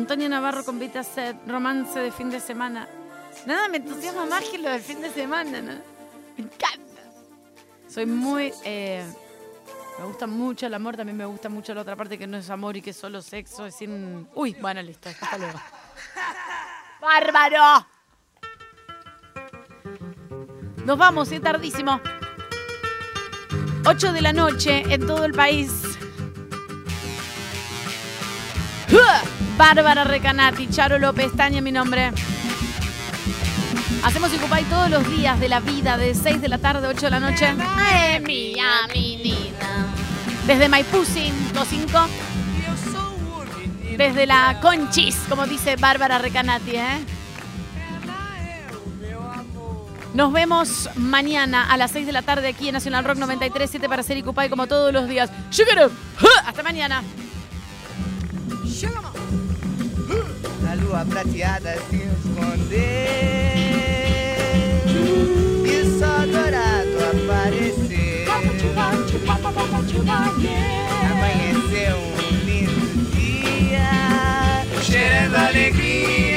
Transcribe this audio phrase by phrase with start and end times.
[0.00, 2.88] Antonio Navarro con Vita Set, romance de fin de semana.
[3.44, 5.72] Nada me entusiasma más que lo del fin de semana, ¿no?
[6.38, 7.02] Me encanta.
[7.86, 8.50] Soy muy.
[8.64, 9.04] eh,
[9.98, 12.48] me gusta mucho el amor, también me gusta mucho la otra parte que no es
[12.48, 14.26] amor y que es solo sexo, es sin.
[14.34, 15.60] Uy, bueno, listo, hasta luego.
[17.02, 17.86] ¡Bárbaro!
[20.86, 22.00] Nos vamos, es tardísimo.
[23.84, 25.70] 8 de la noche en todo el país.
[28.90, 29.29] ¡Uah!
[29.56, 32.12] Bárbara Recanati, Charo López, Tania mi nombre.
[34.02, 37.10] Hacemos Icupay todos los días de la vida, de 6 de la tarde, 8 de
[37.10, 37.54] la noche.
[37.76, 39.86] ¡Ay, mía, menina!
[40.46, 42.08] Desde Maipú 105.
[43.96, 47.04] Desde la Conchis, como dice Bárbara Recanati, ¿eh?
[50.14, 54.00] Nos vemos mañana a las 6 de la tarde aquí en Nacional Rock 93.7 para
[54.00, 55.30] hacer Icupay como todos los días.
[56.46, 57.02] Hasta mañana.
[60.90, 62.74] Lua prateada se esconder.
[65.64, 68.26] E só dourado aparecer.
[71.10, 76.29] Amanheceu um lindo dia Cheirando alegria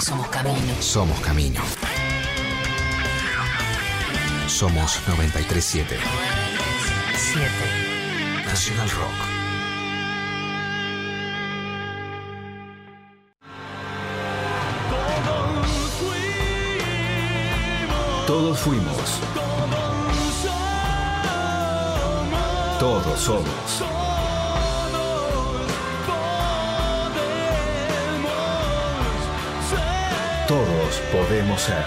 [0.00, 0.74] somos camino.
[0.80, 1.60] Somos camino.
[4.46, 5.98] Somos 937
[7.16, 8.44] Siete.
[8.46, 9.30] Nacional Rock.
[18.26, 19.20] Todos fuimos.
[22.78, 23.99] Todos somos.
[30.50, 31.84] Todos podemos ser.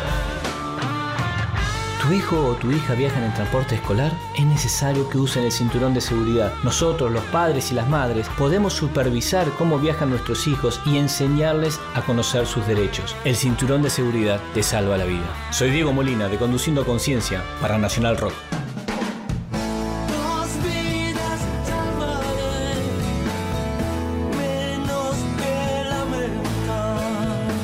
[2.01, 4.13] ¿Tu hijo o tu hija viaja en el transporte escolar?
[4.37, 6.53] Es necesario que usen el cinturón de seguridad.
[6.63, 12.03] Nosotros, los padres y las madres, podemos supervisar cómo viajan nuestros hijos y enseñarles a
[12.03, 13.17] conocer sus derechos.
[13.25, 15.27] El cinturón de seguridad te salva la vida.
[15.51, 18.33] Soy Diego Molina de Conduciendo Conciencia para Nacional Rock.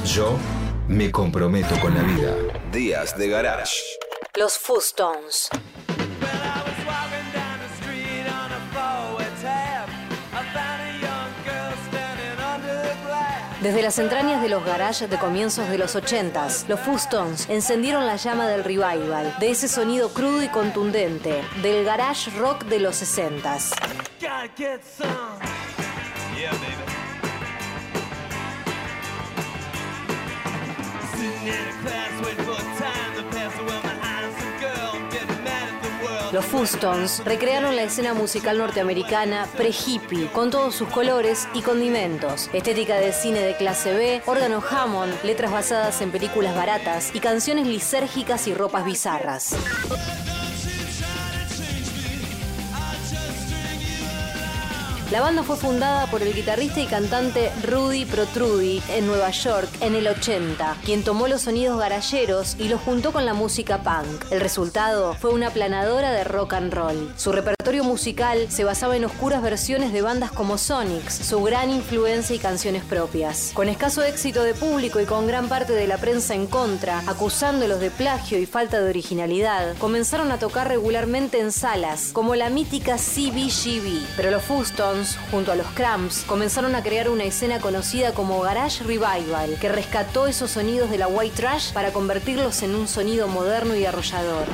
[0.03, 0.37] Yo
[0.89, 2.35] me comprometo con la vida.
[2.71, 3.77] Días de Garage.
[4.35, 5.49] Los Fustones.
[13.61, 18.15] Desde las entrañas de los garage de comienzos de los 80s, los Fustones encendieron la
[18.15, 23.75] llama del revival, de ese sonido crudo y contundente, del garage rock de los 60s.
[36.31, 42.97] Los Fustones recrearon la escena musical norteamericana pre-hippie, con todos sus colores y condimentos, estética
[42.97, 48.47] de cine de clase B, órgano Hammond, letras basadas en películas baratas y canciones lisérgicas
[48.47, 49.55] y ropas bizarras.
[55.11, 59.95] La banda fue fundada por el guitarrista y cantante Rudy Protrudi en Nueva York en
[59.95, 64.25] el 80, quien tomó los sonidos garalleros y los juntó con la música punk.
[64.29, 67.11] El resultado fue una planadora de rock and roll.
[67.17, 72.35] Su repertorio musical se basaba en oscuras versiones de bandas como Sonics, su gran influencia
[72.35, 73.49] y canciones propias.
[73.55, 77.79] Con escaso éxito de público y con gran parte de la prensa en contra, acusándolos
[77.79, 82.97] de plagio y falta de originalidad, comenzaron a tocar regularmente en salas, como la mítica
[82.97, 84.05] CBGB.
[84.15, 84.43] Pero los
[85.31, 90.27] Junto a los Cramps, comenzaron a crear una escena conocida como Garage Revival, que rescató
[90.27, 94.47] esos sonidos de la white trash para convertirlos en un sonido moderno y arrollador.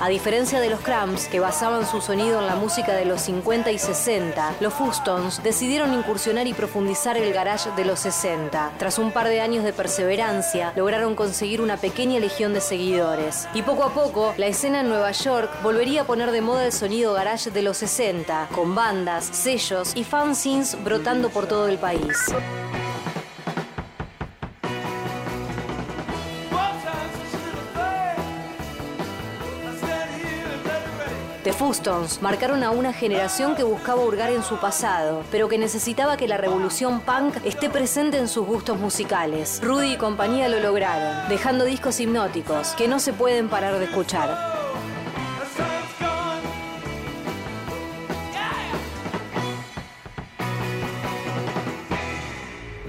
[0.00, 3.70] A diferencia de los Cramps, que basaban su sonido en la música de los 50
[3.70, 8.72] y 60, los Fustones decidieron incursionar y profundizar el garage de los 60.
[8.78, 13.46] Tras un par de años de perseverancia, lograron conseguir una pequeña legión de seguidores.
[13.52, 16.72] Y poco a poco, la escena en Nueva York volvería a poner de moda el
[16.72, 22.16] sonido garage de los 60, con bandas, sellos y fanzines brotando por todo el país.
[31.42, 36.18] The Fustones marcaron a una generación que buscaba hurgar en su pasado, pero que necesitaba
[36.18, 39.58] que la revolución punk esté presente en sus gustos musicales.
[39.62, 44.36] Rudy y compañía lo lograron, dejando discos hipnóticos que no se pueden parar de escuchar.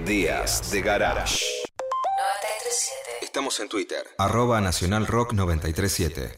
[0.04, 1.46] Días de Garage.
[2.18, 4.04] 937 Estamos en Twitter.
[4.18, 6.38] Arroba Nacional Rock 937.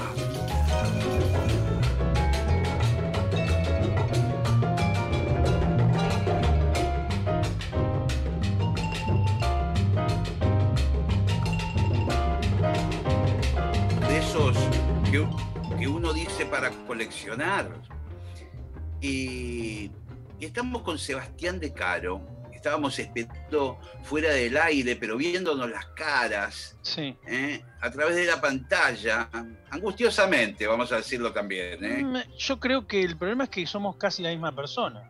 [19.01, 19.91] Y,
[20.39, 22.21] y estamos con Sebastián de Caro.
[22.53, 27.17] Estábamos esperando fuera del aire, pero viéndonos las caras Sí.
[27.25, 27.63] ¿eh?
[27.81, 29.27] a través de la pantalla,
[29.71, 31.83] angustiosamente, vamos a decirlo también.
[31.83, 32.03] ¿eh?
[32.03, 35.09] Mm, Yo creo que el problema es que somos casi la misma persona.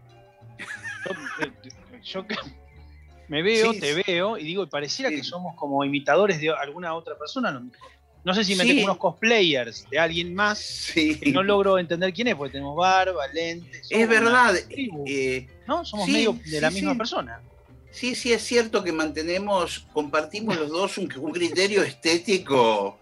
[2.03, 2.35] Yo, eh,
[3.27, 4.03] me veo, Sí, te sí.
[4.07, 7.49] veo y digo, y pareciera que somos como imitadores de alguna otra persona.
[7.49, 7.89] a lo mejor.
[8.23, 8.69] No sé si me Sí.
[8.69, 12.75] tengo unos cosplayers de alguien más Sí, que no logro entender quién es, porque tenemos
[12.75, 13.87] barba, lentes.
[13.89, 14.53] es verdad.
[14.69, 15.83] tribu, eh, ¿no?
[15.83, 16.97] Somos sí, medio de la sí, misma sí.
[16.97, 17.41] persona.
[17.91, 22.99] Sí, sí, es cierto que mantenemos, compartimos los dos un, un criterio estético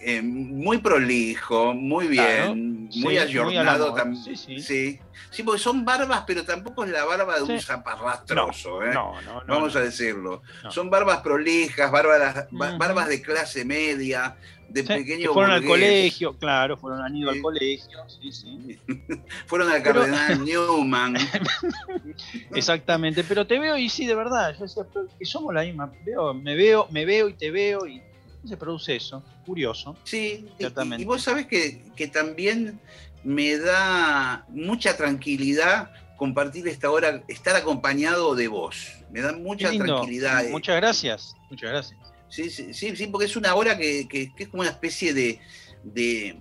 [0.00, 4.22] eh, muy prolijo, muy bien, Claro, muy sí, ayornado también.
[4.24, 4.60] sí, sí.
[4.60, 4.98] sí.
[5.30, 8.94] Sí, porque son barbas, pero tampoco es la barba de un zaparrastroso, ¿eh?
[8.94, 9.54] No, no, no.
[9.54, 9.80] Vamos no.
[9.80, 10.42] a decirlo.
[10.64, 10.70] No.
[10.70, 14.36] Son barbas prolijas, barbas, barbas de clase media,
[14.70, 18.78] de pequeño que fueron al colegio, claro, fueron han ido al colegio, sí, sí.
[19.46, 21.16] Fueron al Pero- Cardenal Newman.
[22.54, 24.84] Exactamente, pero te veo y sí, de verdad, yo decía,
[25.18, 28.02] que somos la misma, veo, me veo, me veo y te veo y
[28.48, 29.96] se produce eso, curioso.
[30.04, 32.80] Sí, y- y, vos sabés que, que también
[33.24, 38.88] me da mucha tranquilidad compartir esta hora, estar acompañado de vos.
[39.12, 40.44] Me da mucha tranquilidad.
[40.46, 40.50] eh.
[40.50, 42.00] Muchas gracias, muchas gracias.
[42.28, 45.14] Sí, sí, sí, sí, porque es una hora que, que- que es como una especie
[45.14, 45.40] de.
[45.84, 46.40] de-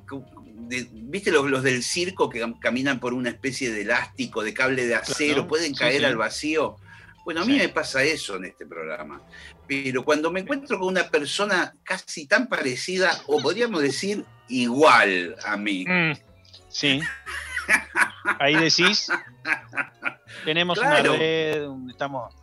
[0.68, 4.54] de- ¿Viste los, los del circo que cam- caminan por una especie de elástico, de
[4.54, 6.78] cable de acero, Claro, pueden sí, caer al vacío?
[7.24, 9.22] Bueno, a mí me pasa eso en este programa.
[9.68, 15.58] Pero cuando me encuentro con una persona casi tan parecida, o podríamos decir igual a
[15.58, 16.14] mí, Mm,
[16.70, 17.02] sí.
[18.40, 19.10] Ahí decís,
[20.46, 21.12] tenemos Claro.
[21.12, 22.34] una red, estamos,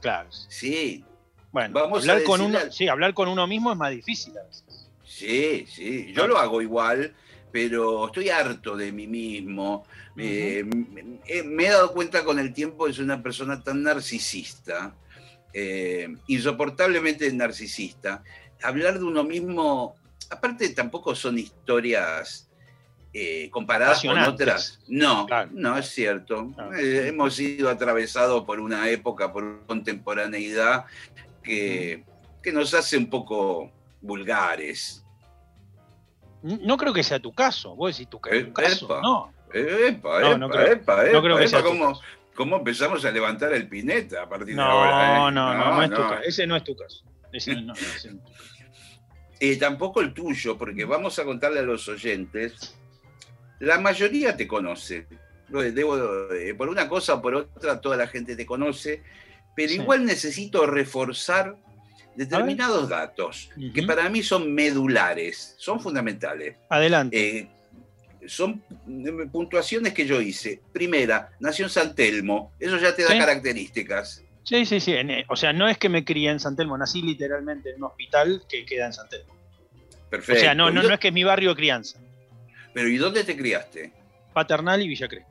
[0.00, 0.28] claro.
[0.48, 1.04] sí,
[1.50, 4.36] Bueno, Vamos a hablar con uno, al- sí, hablar con uno mismo es más difícil
[4.38, 4.90] a veces.
[5.02, 7.14] Sí, sí, yo lo hago igual,
[7.50, 9.84] pero estoy harto de mí mismo.
[10.16, 14.94] Eh, me, me he dado cuenta con el tiempo que soy una persona tan narcisista,
[15.52, 18.22] eh, insoportablemente narcisista.
[18.62, 19.94] Hablar de uno mismo,
[20.30, 22.48] aparte tampoco son historias
[23.14, 24.80] eh, comparadas con otras.
[24.88, 25.50] No, Claro.
[25.54, 26.50] no es cierto.
[26.54, 26.74] Claro.
[26.76, 30.84] Eh, hemos sido atravesados por una época, por una contemporaneidad
[31.42, 32.04] que,
[32.42, 33.70] que nos hace un poco
[34.02, 35.04] vulgares.
[36.42, 39.00] No creo que sea tu caso, vos decís tu, ca- tu caso, epa.
[39.02, 39.32] no.
[39.52, 41.74] Epa, No, epa, no creo- epa, no creo que sea tu
[42.38, 45.12] ¿cómo, empezamos a levantar el pineta a partir de No, ahora?
[45.12, 45.18] eh?
[45.18, 46.22] no, no, no, es tu caso.
[46.24, 47.04] Ese no es tu caso.
[47.32, 48.20] Ese no, no, ese no.
[49.40, 52.76] Eh, tampoco el tuyo, porque vamos a contarle a los oyentes.
[53.58, 55.08] La mayoría te conoce.
[55.48, 59.02] Debo, eh, por una cosa o por otra, toda la gente te conoce,
[59.56, 59.80] pero Sí.
[59.80, 61.56] igual necesito reforzar
[62.14, 66.56] determinados datos que para mí son medulares, son fundamentales.
[66.68, 67.50] Adelante.
[68.28, 70.60] Son eh, puntuaciones que yo hice.
[70.72, 72.52] Primera, nació en San Telmo.
[72.60, 73.18] Eso ya te da Sí.
[73.18, 74.22] características.
[74.44, 74.92] Sí, sí, sí.
[74.92, 77.84] eh, o sea, no es que me crié en San Telmo, nací literalmente en un
[77.84, 79.34] hospital que queda en San Telmo.
[80.10, 80.38] Perfecto.
[80.40, 81.98] O sea, no, ¿Y no, no es que es mi barrio de crianza.
[82.72, 83.92] Pero ¿y dónde te criaste?
[84.32, 85.30] Paternal y Villa Crespo.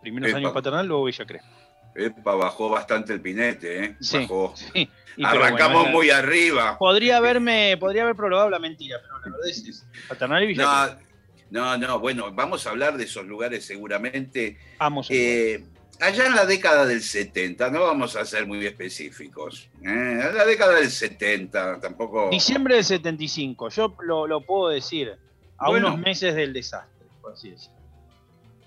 [0.00, 0.38] Primeros Epa.
[0.38, 1.48] años paternal, luego Villa Crespo.
[1.94, 3.96] Epa, bajó bastante el pinete, ¿eh?
[4.00, 4.54] Sí, Bajó.
[4.56, 4.88] sí.
[5.16, 6.78] Y pero Arrancamos bueno, muy arriba.
[6.78, 9.86] Podría haberme, podría haber probado la mentira, pero la verdad es esa.
[10.08, 11.09] Paternal y Villa Crespo.
[11.50, 14.56] No, no, no, bueno, vamos a hablar de esos lugares seguramente.
[14.78, 15.10] Vamos.
[15.10, 15.64] a- Eh,
[16.00, 19.68] allá en la década del 70, no vamos a ser muy específicos.
[19.82, 19.88] ¿eh?
[19.88, 22.30] En la década del 70, tampoco.
[22.30, 25.12] Diciembre del 75, yo lo, lo puedo decir,
[25.58, 25.88] a Bueno.
[25.88, 27.74] unos meses del desastre, por así decirlo.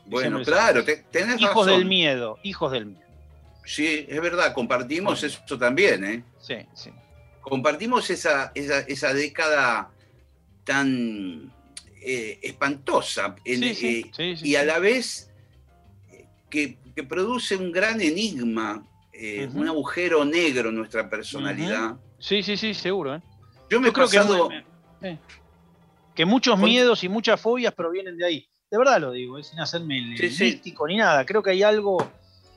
[0.05, 1.79] Bueno, del claro, te- tenés Hijos razón.
[1.79, 3.01] del miedo, hijos del miedo.
[3.65, 6.23] Sí, es verdad, compartimos eso también, ¿eh?
[6.41, 6.91] Sí, sí.
[7.39, 9.89] Compartimos esa, esa, esa década
[10.65, 11.51] tan
[12.05, 15.29] eh, espantosa en- Sí, sí, eh, sí, y a la vez
[16.49, 21.95] que, que produce un gran enigma, eh, un agujero negro en nuestra personalidad.
[22.19, 23.15] Sí, sí, sí, seguro.
[23.15, 23.21] ¿eh?
[23.69, 24.49] Yo me he Yo creo que, pasado...
[26.25, 28.47] muchos Con- miedos y muchas fobias provienen de ahí.
[28.69, 30.43] De verdad lo digo, sin hacerme el sí.
[30.45, 31.25] místico ni nada.
[31.25, 32.11] Creo que hay algo,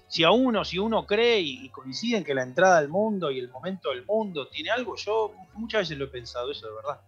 [0.08, 3.30] si a uno, si uno cree y, y coincide en que la entrada al mundo
[3.30, 6.74] y el momento del mundo tiene algo, yo muchas veces lo he pensado, eso de
[6.74, 7.00] verdad.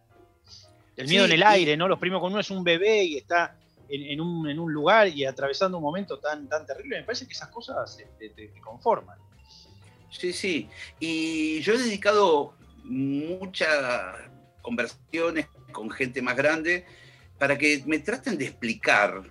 [0.99, 1.89] El miedo Sí, en el aire, ¿no?
[1.89, 3.57] Los primos cuando uno es un bebé y está
[3.89, 7.27] en, en un, en un lugar y atravesando un momento tan, tan terrible, me parece
[7.27, 9.17] que esas cosas este, te, te conforman.
[10.11, 10.69] Sí, sí.
[10.99, 13.71] Y yo he dedicado muchas
[14.63, 16.85] conversaciones con gente más grande
[17.39, 19.23] para que me traten de explicar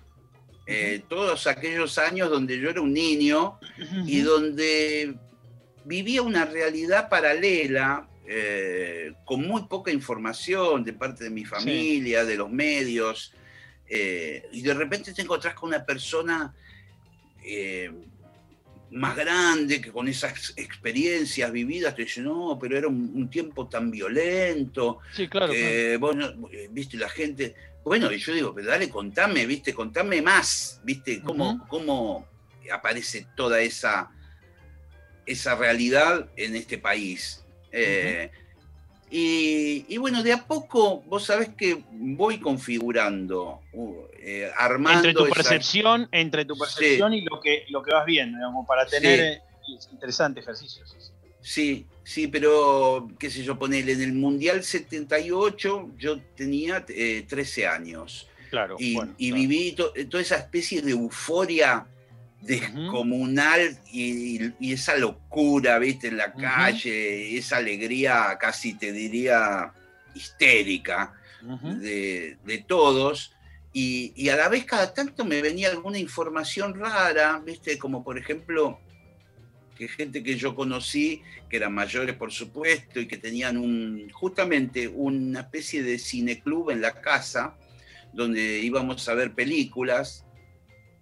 [0.66, 3.58] eh, todos aquellos años donde yo era un niño
[4.06, 5.14] y donde
[5.84, 12.36] vivía una realidad paralela eh, con muy poca información de parte de mi familia, de
[12.36, 13.32] los medios,
[13.88, 16.54] eh, y de repente te encontrás con una persona
[17.42, 17.90] eh,
[18.90, 23.66] más grande, que con esas experiencias vividas te dice, no, pero era un, un tiempo
[23.66, 25.50] tan violento, Sí, claro.
[25.52, 30.20] que vos no- viste, la gente, bueno, y yo digo, pero dale, contame, viste, contame
[30.20, 32.28] más, viste, cómo, cómo
[32.70, 34.10] aparece toda esa,
[35.24, 37.42] esa realidad en este país.
[37.72, 38.30] Eh,
[39.10, 45.14] y, y bueno, de a poco, vos sabés que voy configurando, uh, eh, armando entre
[45.14, 48.86] tu esa- percepción, entre tu percepción y lo que, lo que vas viendo, digamos, para
[48.86, 49.42] tener eh,
[49.90, 50.86] interesante ejercicio.
[50.86, 51.12] sí, sí.
[51.40, 57.66] Sí, sí, pero qué sé yo, ponele, en el Mundial 78 yo tenía eh, 13
[57.66, 59.40] años Claro, y, bueno, y claro.
[59.42, 61.86] viví to- toda esa especie de euforia
[62.40, 69.72] descomunal y, y esa locura, viste, en la calle, esa alegría casi te diría
[70.14, 71.14] histérica
[71.62, 73.34] de todos.
[73.72, 77.78] Y, y a la vez cada tanto me venía alguna información rara, ¿viste?
[77.78, 78.80] Como por ejemplo,
[79.76, 84.88] que gente que yo conocí, que eran mayores por supuesto, y que tenían un, justamente
[84.88, 87.56] una especie de cineclub en la casa,
[88.12, 90.24] donde íbamos a ver películas,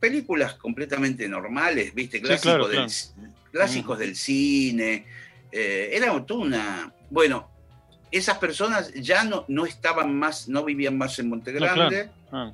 [0.00, 2.20] películas completamente normales, ¿viste?
[2.20, 3.32] Clásicos, claro, del, claro.
[3.52, 5.04] clásicos del cine.
[5.52, 6.92] eh, era toda una...
[7.10, 7.48] Bueno,
[8.10, 12.10] esas personas ya no, no estaban más, no vivían más en Monte No, claro.
[12.32, 12.52] Ah,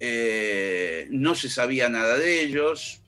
[0.00, 3.00] eh, no se sabía nada de ellos,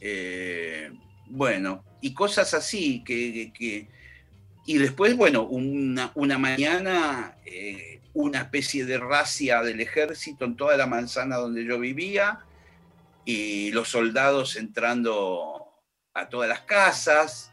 [0.00, 0.90] eh,
[1.26, 3.32] bueno, y cosas así que...
[3.32, 4.00] que- que-
[4.66, 10.76] y después, bueno, una, una mañana, eh, una especie de racia del ejército en toda
[10.76, 12.40] la manzana donde yo vivía,
[13.30, 15.72] y los soldados entrando
[16.14, 17.52] a todas las casas,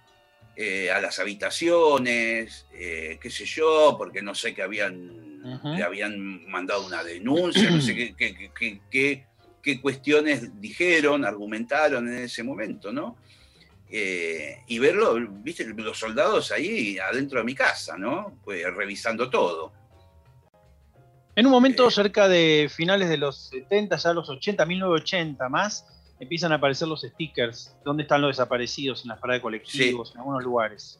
[0.55, 5.37] eh, a las habitaciones, eh, qué sé yo, porque no sé que habían,
[5.77, 9.25] le habían mandado una denuncia, no sé qué, qué- qué- qué- qué-
[9.61, 13.17] qué cuestiones dijeron, argumentaron en ese momento, ¿no?
[13.89, 18.39] Eh, y verlo, viste, los soldados ahí adentro de mi casa, ¿no?
[18.43, 19.73] Pues revisando todo.
[21.37, 25.85] En un momento cerca de finales de los 70, ya los 80, 1980 más,
[26.19, 27.75] empiezan a aparecer los stickers.
[27.85, 29.03] ¿Dónde están los desaparecidos?
[29.03, 30.99] En las paradas de colectivos, en algunos lugares.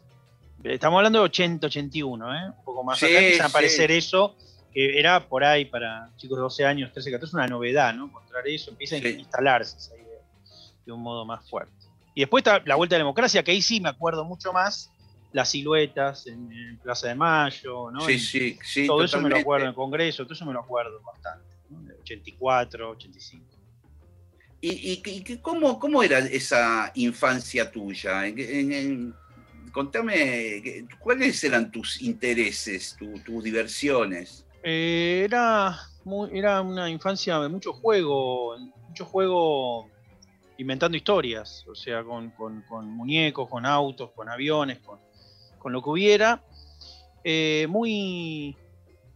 [0.64, 2.50] Estamos hablando de 80, 81, ¿eh?
[2.56, 3.52] Un poco más Sí, acá empiezan a sí.
[3.52, 4.36] aparecer eso,
[4.72, 8.06] que era por ahí para chicos de 12 años, 13, 14, una novedad, ¿no?
[8.06, 9.08] Encontrar eso, empiezan Sí.
[9.08, 10.20] a instalarse ahí de,
[10.86, 11.74] de un modo más fuerte.
[12.14, 14.92] Y después está la vuelta a la democracia, que ahí sí me acuerdo mucho más,
[15.34, 18.02] las siluetas en, en Plaza de Mayo, ¿no?
[18.02, 18.88] Sí, sí, sí.
[18.88, 21.46] todo eso me lo acuerdo en el Congreso, todo eso me lo acuerdo bastante.
[21.70, 21.82] ¿no?
[21.82, 23.46] De 84, 85.
[24.62, 28.26] ¿Y, y, y cómo, cómo era esa infancia tuya?
[28.26, 29.16] En- en- en-
[29.72, 34.46] contame, ¿qué- ¿cuáles eran tus intereses, tu- tus diversiones?
[34.64, 39.90] Eh, era, muy- era una infancia de mucho juego, mucho juego
[40.58, 45.00] inventando historias, o sea, con, con- con muñecos, con autos, con aviones, con,
[45.68, 46.42] con lo que hubiera.
[47.26, 48.56] Eh, muy,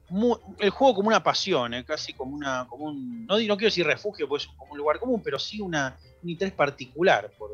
[0.09, 3.67] mu- el juego como una pasión, eh, casi como una, como un, no, no quiero
[3.67, 7.51] decir refugio, pues como un lugar común, pero sí una, un interés particular por,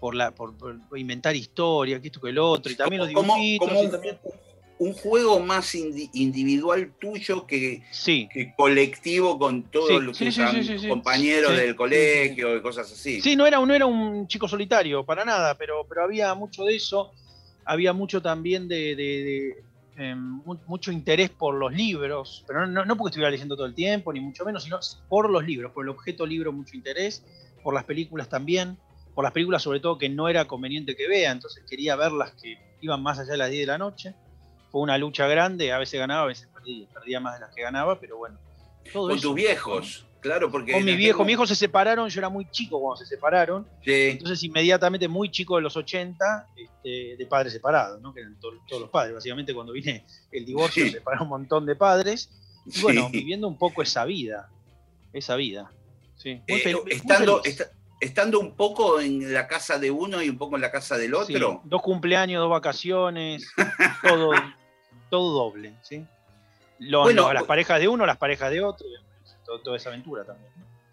[0.00, 3.34] por, la, por, por inventar historias, que esto que el otro, y también los Como-
[3.36, 3.68] dibujitos.
[3.68, 4.18] como y un, también-
[4.78, 8.26] un juego más indi- individual tuyo que, Sí.
[8.32, 13.20] que colectivo con todos Sí, los sí, compañeros del colegio y cosas así.
[13.20, 16.76] Sí, no era, no era un chico solitario, para nada, pero, pero había mucho de
[16.76, 17.12] eso.
[17.64, 19.64] Había mucho también de, de- de,
[20.10, 24.12] em, mu- mucho interés por los libros, pero no, porque estuviera leyendo todo el tiempo,
[24.12, 27.22] ni mucho menos, sino por los libros, por el objeto libro mucho interés,
[27.62, 28.76] por las películas también,
[29.14, 32.34] por las películas sobre todo que no era conveniente que vea, entonces quería ver las
[32.34, 34.14] que iban más allá de las 10 de la noche.
[34.70, 37.62] Fue una lucha grande, a veces ganaba, a veces perdía, perdía más de las que
[37.62, 38.36] ganaba, pero bueno.
[38.92, 39.28] Todo Con eso.
[39.28, 40.72] tus viejos, claro, porque.
[40.72, 43.92] Con mi viejo, mis hijos se separaron, yo era muy chico cuando se separaron, Sí,
[44.10, 48.12] entonces inmediatamente muy chico de los 80, este, de padres separados, ¿no?
[48.12, 50.90] que eran to- todos los padres, básicamente cuando vine el divorcio Sí.
[50.90, 52.30] separaron un montón de padres,
[52.66, 53.18] y bueno, sí.
[53.18, 54.48] viviendo un poco esa vida,
[55.12, 55.70] esa vida.
[56.16, 56.92] Sí, muy Eh, muy
[58.00, 61.14] estando, un poco en la casa de uno y un poco en la casa del
[61.26, 61.60] Sí, otro.
[61.64, 63.46] dos cumpleaños, dos vacaciones,
[64.02, 64.30] todo,
[65.10, 66.04] todo doble, ¿sí?
[66.78, 68.86] Los- Bueno, las parejas de uno, las parejas de otro,
[69.44, 70.50] todo- toda esa aventura también.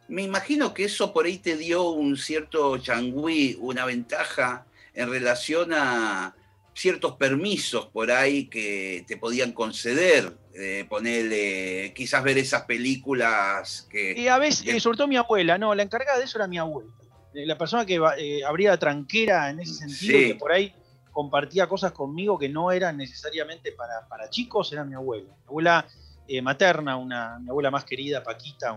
[0.07, 5.71] Me imagino que eso por ahí te dio un cierto changüí, una ventaja en relación
[5.73, 6.35] a
[6.73, 14.13] ciertos permisos por ahí que te podían conceder, eh, ponerle, quizás ver esas películas que...
[14.19, 16.89] Y a veces, sobre todo mi abuela, no, la encargada de eso era mi abuela.
[17.33, 20.27] Eh, La persona que eh, abría la tranquera en ese sentido, Sí.
[20.27, 20.73] que por ahí
[21.11, 25.27] compartía cosas conmigo que no eran necesariamente para, para chicos, era mi abuela.
[25.29, 25.85] Mi abuela
[26.27, 28.73] eh, materna, una, mi abuela más querida, Paquita,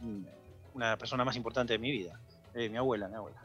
[0.00, 0.28] una,
[0.74, 2.18] una persona más importante de mi vida.
[2.54, 3.38] Eh, mi abuela, mi abuela.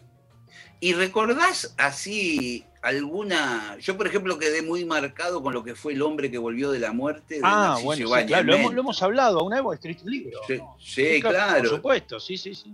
[0.80, 3.78] ¿Y recordás así alguna...
[3.80, 6.80] Yo, por ejemplo, quedé muy marcado con lo que fue el hombre que volvió de
[6.80, 7.36] la muerte.
[7.36, 10.06] de Ah, Narciso bueno, sí, claro, lo hemos, lo hemos hablado, una vez vos escribiste
[10.06, 10.39] un libro.
[10.48, 10.76] Sí, ¿no?
[10.80, 11.70] sí, Por claro.
[11.70, 12.74] supuesto, sí, sí, sí.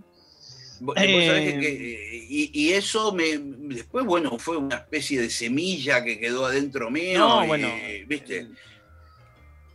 [0.78, 5.30] Vos- vos sabés Eh, que- y, y eso me después bueno fue una especie de
[5.30, 7.68] semilla que quedó adentro mío No, y, bueno,
[8.06, 8.48] viste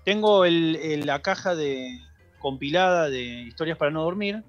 [0.03, 1.99] Tengo el- el- la caja de
[2.39, 4.43] compilada de historias para no dormir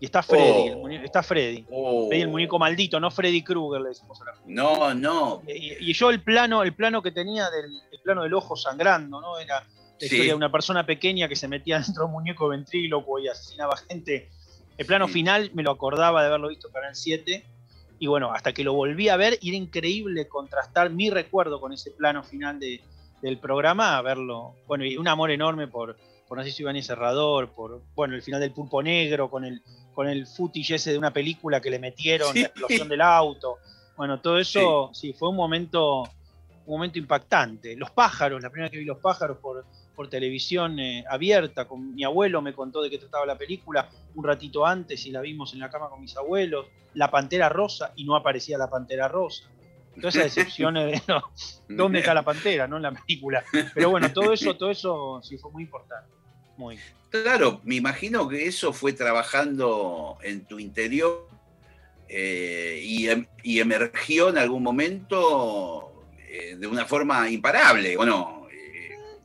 [0.00, 0.88] y está Freddy, Oh.
[0.88, 1.66] el está Freddy.
[1.70, 4.34] Oh, Freddy el muñeco maldito, no Freddy Krueger, le decimos ahora.
[4.46, 8.32] no no Y, y yo el plano, el plano que tenía del el plano del
[8.34, 9.38] ojo sangrando, ¿no?
[9.38, 9.66] Era la
[9.98, 10.06] Sí.
[10.06, 13.76] historia de una persona pequeña que se metía dentro de un muñeco ventríloco y asesinaba
[13.76, 14.30] gente.
[14.78, 15.12] El plano Sí.
[15.12, 17.44] final me lo acordaba de haberlo visto en Canal 7.
[17.98, 21.74] Y bueno, hasta que lo volví a ver, y era increíble contrastar mi recuerdo con
[21.74, 22.80] ese plano final de-
[23.22, 24.54] del programa, a verlo.
[24.66, 25.96] Bueno, y un amor enorme por,
[26.28, 29.62] por Narciso Ibáñez Serrador, por bueno, el final del pulpo negro, con el,
[29.94, 32.40] con el footage ese de una película que le metieron, Sí.
[32.40, 33.58] la explosión del auto.
[33.96, 37.76] Bueno, todo eso sí, fue un momento, un momento impactante.
[37.76, 41.94] Los pájaros, la primera vez que vi los pájaros por, por televisión eh, abierta, con
[41.94, 45.52] mi abuelo me contó de qué trataba la película un ratito antes y la vimos
[45.52, 46.66] en la cama con mis abuelos.
[46.94, 49.44] La pantera rosa y no aparecía la pantera rosa.
[50.00, 51.22] Todas esas decepciones de no,
[51.68, 52.76] dónde está la pantera, ¿no?
[52.76, 53.44] En la película.
[53.74, 56.10] Pero bueno, todo eso, todo eso sí fue muy importante.
[56.56, 56.78] Muy.
[57.08, 61.26] claro me imagino que eso fue trabajando en tu interior
[62.06, 68.46] eh, y, em- y emergió en algún momento eh, de una forma imparable o no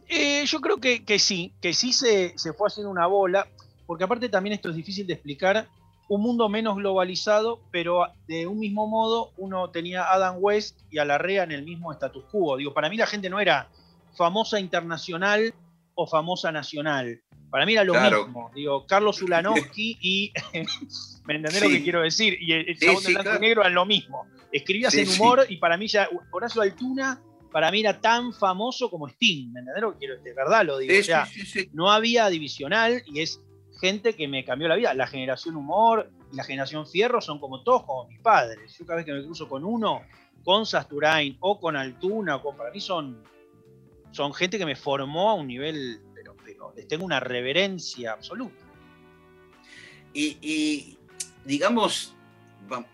[0.07, 3.47] Eh, yo creo que, que sí, que sí se, se fue haciendo una bola,
[3.87, 5.67] porque aparte también esto es difícil de explicar,
[6.07, 10.99] un mundo menos globalizado, pero de un mismo modo uno tenía a Adam West y
[10.99, 12.57] a Larrea en el mismo status quo.
[12.57, 13.69] Digo, para mí la gente no era
[14.15, 15.53] famosa internacional
[15.95, 17.21] o famosa nacional.
[17.49, 18.25] Para mí era lo Claro.
[18.25, 18.51] mismo.
[18.53, 20.31] Digo, Carlos Ulanowski y.
[21.25, 22.37] ¿Me entendés lo que quiero decir?
[22.39, 23.39] Y el, el Sí, chabón sí, de blanco claro.
[23.39, 24.25] negro eran lo mismo.
[24.51, 26.07] Escribías en humor y para mí ya.
[26.31, 29.51] Horacio Altuna, para mí era tan famoso como Sting.
[29.53, 30.21] ¿Me entendés lo que quiero?
[30.21, 30.93] De verdad lo digo.
[30.99, 31.27] o sea,
[31.73, 33.41] no había divisional y es
[33.79, 34.93] gente que me cambió la vida.
[34.93, 38.75] La generación humor y la generación fierro son como todos, como mis padres.
[38.77, 40.01] Yo cada vez que me cruzo con uno,
[40.43, 43.23] con Sasturain o con Altuna, o con, para mí son,
[44.11, 48.63] son gente que me formó a un nivel, pero, pero les tengo una reverencia absoluta.
[50.13, 50.97] Y, y,
[51.43, 52.15] digamos,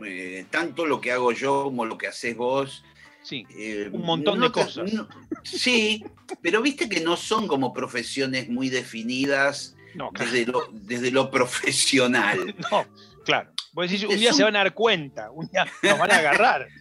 [0.05, 2.83] eh, tanto lo que hago yo como lo que haces vos.
[3.21, 3.45] Sí.
[3.55, 4.91] eh, Un montón no de cosas.
[4.91, 5.07] no-
[5.43, 6.03] sí,
[6.41, 10.31] pero viste que no son como profesiones muy definidas No, claro.
[10.31, 12.55] desde lo, desde lo profesional.
[12.71, 12.85] No,
[13.25, 13.51] claro.
[13.73, 16.67] Vos decís, un día se van a dar cuenta, un día nos van a agarrar.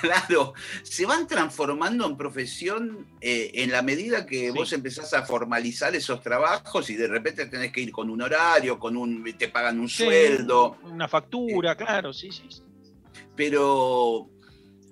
[0.00, 4.50] Claro, se van transformando en profesión eh, en la medida que Sí.
[4.50, 8.78] vos empezás a formalizar esos trabajos y de repente tenés que ir con un horario,
[8.80, 10.78] con un te pagan un Sí, sueldo.
[10.82, 12.48] Una factura, claro, sí, sí.
[13.36, 14.28] pero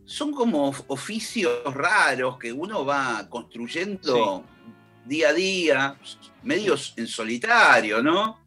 [0.05, 4.45] son como of- oficios raros que uno va construyendo
[5.05, 5.97] día a día,
[6.43, 8.41] medios en solitario, ¿no?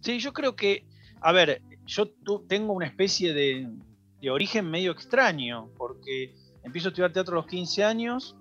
[0.00, 0.84] Sí, yo creo que,
[1.20, 3.68] a ver, yo tu- tengo una especie de,
[4.20, 8.36] de origen medio extraño, porque empiezo a estudiar teatro a los 15 años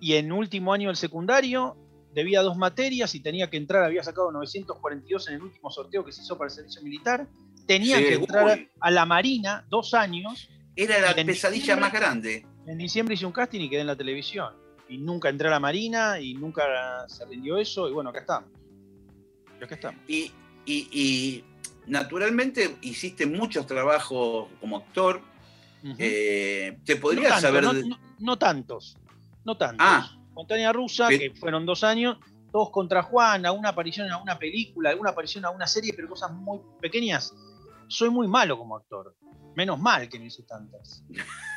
[0.00, 1.76] y en último año del secundario
[2.12, 6.12] debía dos materias y tenía que entrar, había sacado 942 en el último sorteo que
[6.12, 7.26] se hizo para el servicio militar.
[7.66, 8.68] Tenía Sí, que entrar uy.
[8.80, 10.48] a la Marina dos años.
[10.76, 12.46] Era la pesadilla más grande.
[12.66, 14.54] En diciembre hice un casting y quedé en la televisión.
[14.88, 17.88] Y nunca entré a la Marina y nunca se rindió eso.
[17.88, 18.50] Y bueno, acá estamos.
[19.60, 20.00] Y acá estamos.
[20.06, 20.30] Y,
[20.64, 21.44] y- y
[21.86, 25.20] naturalmente hiciste muchos trabajos como actor.
[25.98, 27.62] Eh, ¿Te no, podrías tanto, saber?
[27.64, 28.96] no, no- no tantos.
[29.44, 29.86] No tantos.
[29.88, 30.12] Ah.
[30.34, 32.18] Montaña Rusa, que fueron dos años,
[32.52, 36.30] todos contra Juan, alguna aparición en alguna película, alguna aparición en alguna serie, pero cosas
[36.32, 37.32] muy pequeñas.
[37.88, 39.14] Soy muy malo como actor.
[39.54, 41.02] Menos mal que no hice tantas.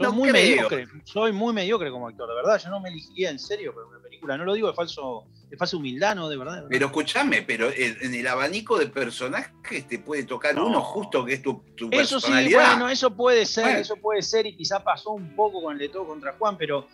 [0.00, 0.42] Soy No muy creo.
[0.70, 0.88] mediocre.
[1.04, 2.58] Soy muy mediocre como actor, de verdad.
[2.62, 4.36] Yo no me elegiría en serio para una película.
[4.38, 6.52] No lo digo de falso, de falsa humildad, no, de verdad.
[6.54, 6.70] de verdad.
[6.70, 10.66] Pero escúchame, pero en, el abanico de personajes te puede tocar No.
[10.66, 12.68] uno justo que es tu, tu Eso sí, personalidad.
[12.70, 13.78] bueno, eso puede ser, Bueno.
[13.80, 16.86] eso puede ser, y quizá pasó un poco con el de todo contra Juan, pero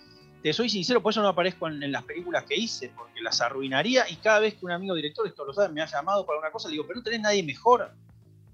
[0.43, 3.41] te soy sincero, por eso no aparezco en, en las películas que hice, porque las
[3.41, 6.39] arruinaría, y cada vez que un amigo director, esto lo sabe, me ha llamado para
[6.41, 7.91] una cosa, le digo, pero no tenés nadie mejor.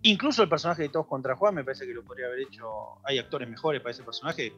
[0.03, 2.67] Incluso el personaje de Todos contra Juan me parece que lo podría haber hecho,
[3.05, 4.53] hay actores mejores para ese personaje,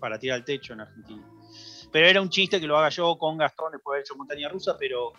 [0.00, 1.22] para tirar al techo en Argentina.
[1.92, 4.48] Pero era un chiste que lo haga yo con Gastón después de haber hecho Montaña
[4.48, 5.12] Rusa, pero,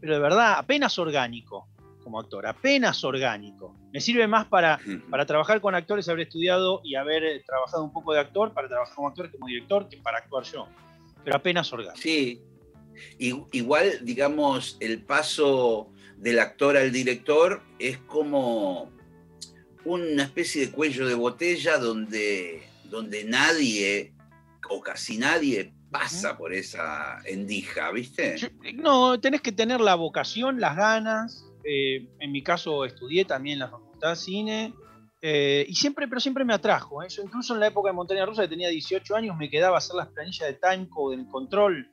[0.00, 1.68] pero de verdad, apenas orgánico
[2.04, 3.76] como actor, apenas orgánico.
[3.92, 8.12] Me sirve más para para trabajar con actores haber estudiado y haber trabajado un poco
[8.12, 10.68] de actor, para trabajar como actor como director, que para actuar yo.
[11.24, 12.00] Pero apenas orgánico.
[12.00, 12.42] Sí.
[13.18, 18.90] Igual, digamos, el paso del actor al director es como
[19.84, 24.12] una especie de cuello de botella donde, donde nadie
[24.68, 28.36] o casi nadie pasa por esa endija, ¿viste?
[28.74, 31.44] No, tenés que tener la vocación, las ganas.
[31.64, 34.74] eh, en mi caso estudié también en la facultad de cine.
[35.22, 37.02] eh, y siempre, pero siempre me atrajo.
[37.02, 37.08] ¿eh?
[37.10, 39.78] Yo incluso en la época de Montaña Rusa, que tenía 18 años, me quedaba a
[39.78, 41.90] hacer las planillas de timecode, del control.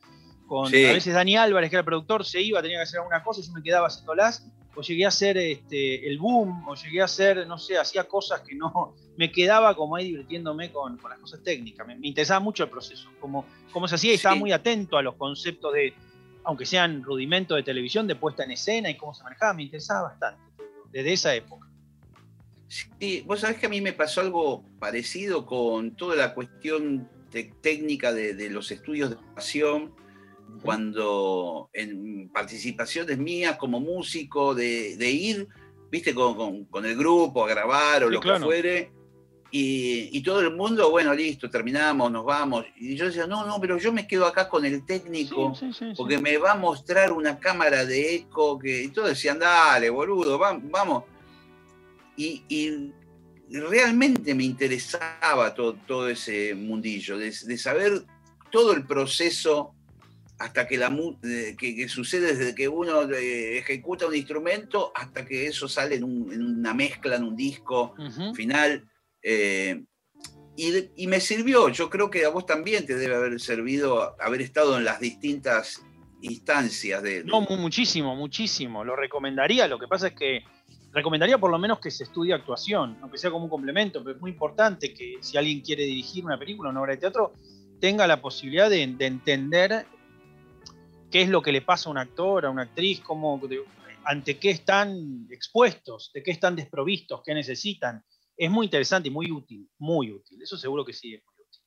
[0.48, 0.86] Con, Sí.
[0.86, 3.42] A veces Dani Álvarez, que era el productor, se iba, tenía que hacer alguna cosa,
[3.42, 4.48] y yo me quedaba haciéndolas.
[4.78, 8.42] O llegué a hacer este, el boom, o llegué a hacer, no sé, hacía cosas
[8.42, 8.94] que no.
[9.18, 11.86] Me quedaba como ahí divirtiéndome con, con las cosas técnicas.
[11.88, 14.40] Me, me interesaba mucho el proceso, cómo, cómo se hacía, y estaba Sí.
[14.40, 15.94] muy atento a los conceptos de,
[16.44, 20.10] aunque sean rudimentos de televisión, de puesta en escena y cómo se manejaba, me interesaba
[20.10, 20.40] bastante,
[20.92, 21.68] desde esa época.
[23.00, 27.10] Sí, vos sabés que a mí me pasó algo parecido con toda la cuestión
[27.62, 29.94] técnica de, de los estudios de actuación,
[30.62, 35.48] cuando en participaciones mías como músico, de, de ir,
[35.92, 38.92] viste, con, con- con el grupo a grabar o Sí, lo que fuere,
[39.50, 42.66] y, y todo el mundo, bueno, listo, terminamos, nos vamos.
[42.76, 45.56] Y yo decía, no, no, pero yo me quedo acá con el técnico.
[45.56, 49.90] Sí, porque me va a mostrar una cámara de eco que y todos decían, dale,
[49.90, 51.06] boludo, va- vamos.
[52.18, 52.92] Y, y
[53.50, 58.04] realmente me interesaba todo, todo ese mundillo, de, de saber
[58.52, 59.74] todo el proceso
[60.40, 65.26] hasta que, la, eh, que, que sucede desde que uno eh, ejecuta un instrumento hasta
[65.26, 67.94] que eso sale en, un- en una mezcla, en un disco
[68.36, 68.88] final.
[69.24, 69.84] eh,
[70.56, 74.42] y, y me sirvió, yo creo que a vos también te debe haber servido haber
[74.42, 75.84] estado en las distintas
[76.22, 77.24] instancias de...
[77.24, 78.84] No, mu- muchísimo, muchísimo.
[78.84, 79.68] Lo recomendaría.
[79.68, 80.42] Lo que pasa es que
[80.94, 84.22] recomendaría por lo menos que se estudie actuación, aunque sea como un complemento, pero es
[84.22, 87.34] muy importante que si alguien quiere dirigir una película, una obra de teatro,
[87.80, 89.86] tenga la posibilidad de, de entender
[91.12, 93.64] qué es lo que le pasa a un actor, a una actriz, cómo, de-
[94.06, 98.04] ante qué están expuestos, de qué están desprovistos, qué necesitan.
[98.36, 100.42] Es muy interesante y muy útil, muy útil.
[100.42, 101.16] Eso seguro que sí.
[101.16, 101.62] es muy útil.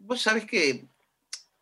[0.00, 0.86] Vos sabés que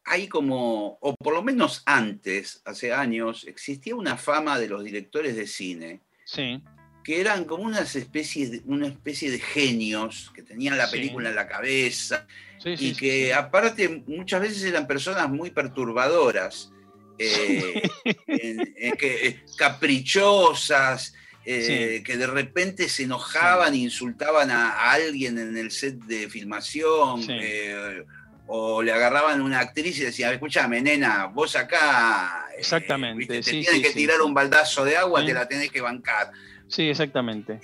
[0.04, 5.36] hay como, o por lo menos antes, hace años, existía una fama de los directores
[5.36, 6.62] de cine Sí,
[7.08, 10.92] que eran como unas especies de, una especie de genios que tenían la Sí.
[10.98, 12.26] película en la cabeza
[12.62, 12.88] sí, sí.
[12.88, 16.70] y que aparte muchas veces eran personas muy perturbadoras,
[17.18, 17.80] eh,
[18.26, 21.14] en- en que, eh, caprichosas,
[21.46, 26.28] eh, que de repente se enojaban e insultaban a, a alguien en el set de
[26.28, 28.04] filmación, eh,
[28.48, 32.48] o le agarraban a una actriz y decían, escúchame, nena, vos acá...
[32.52, 33.36] eh, Exactamente, ¿viste?
[33.38, 35.80] te sí, tienes sí, que sí, tirar un baldazo de agua, te la tenés que
[35.80, 36.30] bancar.
[36.68, 37.60] Sí, exactamente.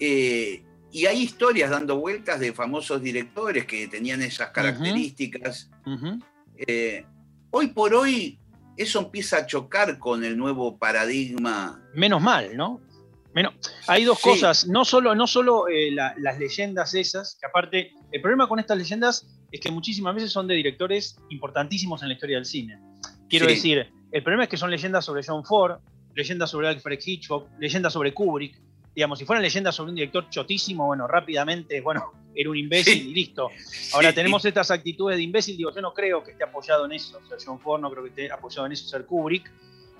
[0.00, 5.70] Eh, y hay historias dando vueltas de famosos directores que tenían esas características.
[6.56, 7.04] Eh,
[7.50, 8.38] hoy por hoy
[8.76, 11.82] eso empieza a chocar con el nuevo paradigma.
[11.94, 12.80] menos mal, ¿no?
[13.34, 13.54] Menos,
[13.86, 14.30] hay dos Sí.
[14.30, 18.58] cosas, no solo, no solo eh, la- las leyendas esas, que aparte, el problema con
[18.58, 22.78] estas leyendas es que muchísimas veces son de directores importantísimos en la historia del cine.
[23.28, 23.54] Quiero Sí.
[23.54, 25.78] decir, el problema es que son leyendas sobre John Ford,
[26.18, 28.60] leyendas sobre Alfred Hitchcock, leyendas sobre Kubrick,
[28.94, 33.10] digamos, si fueran leyendas sobre un director chotísimo, bueno, rápidamente, bueno, era un imbécil Sí.
[33.10, 33.48] y listo.
[33.94, 34.16] Ahora Sí.
[34.16, 37.38] tenemos estas actitudes de imbécil, digo, yo no creo que esté apoyado en eso, ser
[37.44, 39.50] John Ford, no creo que esté apoyado en eso ser Kubrick.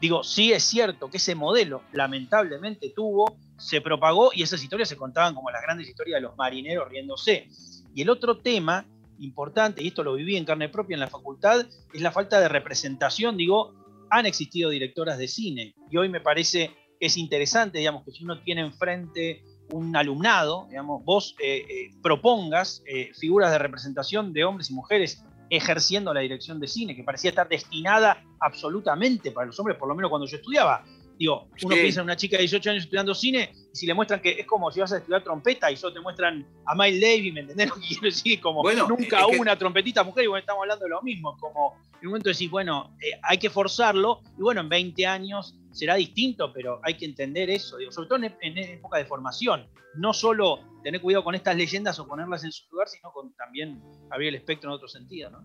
[0.00, 4.96] Digo, sí es cierto que ese modelo lamentablemente tuvo, se propagó y esas historias se
[4.96, 7.48] contaban como las grandes historias de los marineros riéndose.
[7.94, 8.84] Y el otro tema
[9.20, 12.48] importante, y esto lo viví en carne propia en la facultad, es la falta de
[12.48, 13.36] representación.
[13.36, 13.74] Digo,
[14.10, 18.24] han existido directoras de cine y hoy me parece que es interesante, digamos, que si
[18.24, 24.44] uno tiene enfrente un alumnado, digamos, vos eh, eh, propongas eh, figuras de representación de
[24.44, 29.58] hombres y mujeres ejerciendo la dirección de cine, que parecía estar destinada absolutamente para los
[29.58, 30.84] hombres, por lo menos cuando yo estudiaba.
[31.18, 31.80] Digo, uno Sí.
[31.82, 34.46] piensa en una chica de 18 años estudiando cine, y si le muestran que es
[34.46, 37.68] como si vas a estudiar trompeta y solo te muestran a Miles Davis, ¿me entendés
[37.70, 38.40] lo que quiero decir?
[38.40, 41.02] Como Bueno, nunca es hubo que- una trompetista mujer, y bueno, estamos hablando de lo
[41.02, 45.06] mismo, como en un momento decir, bueno, eh, hay que forzarlo, y bueno, en 20
[45.06, 49.04] años será distinto, pero hay que entender eso, digo, sobre todo en, en época de
[49.04, 53.34] formación, no solo tener cuidado con estas leyendas o ponerlas en su lugar, sino con
[53.34, 55.40] también abrir el espectro en otro sentido, ¿no?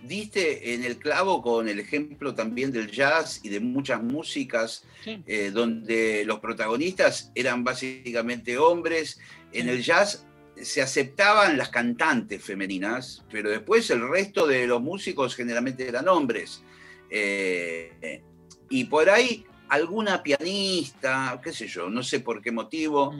[0.00, 5.22] Diste en el clavo con el ejemplo también del jazz y de muchas músicas Sí.
[5.26, 9.18] eh, donde los protagonistas eran básicamente hombres.
[9.52, 9.70] En Sí.
[9.70, 10.24] el jazz
[10.60, 16.62] se aceptaban las cantantes femeninas, pero después el resto de los músicos generalmente eran hombres.
[17.10, 18.22] Eh,
[18.70, 23.12] y por ahí alguna pianista, qué sé yo, no sé por qué motivo,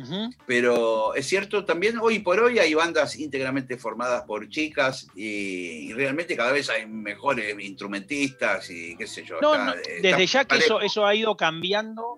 [0.47, 5.93] pero es cierto, también hoy por hoy hay bandas íntegramente formadas por chicas y, y
[5.93, 9.37] realmente cada vez hay mejores instrumentistas y qué sé yo.
[9.41, 12.17] No, está- no, está desde ya que eso, eso ha ido cambiando,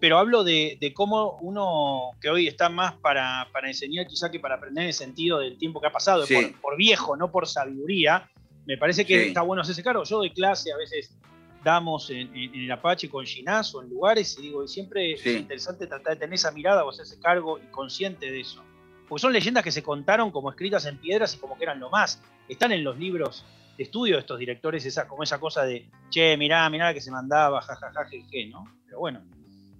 [0.00, 4.40] pero hablo de, de cómo uno que hoy está más para, para enseñar quizá que
[4.40, 6.34] para aprender en el sentido del tiempo que ha pasado, Sí.
[6.34, 8.28] por, por viejo, no por sabiduría,
[8.66, 9.28] me parece que Sí.
[9.28, 10.04] está bueno hacerse cargo.
[10.04, 11.16] Yo doy clase, a veces
[11.66, 15.30] damos en, en- en el Apache con Ginazo, en lugares, y digo, y siempre Sí.
[15.30, 18.62] es interesante tratar de tener esa mirada o hacerse cargo y consciente de eso.
[19.08, 21.90] Porque son leyendas que se contaron como escritas en piedras y como que eran lo
[21.90, 22.22] más.
[22.48, 23.44] Están en los libros
[23.76, 27.10] de estudio de estos directores, esa, como esa cosa de, che, mirá, mirá que se
[27.10, 28.64] mandaba, jajaja, jeje, ¿no?
[28.86, 29.24] Pero bueno,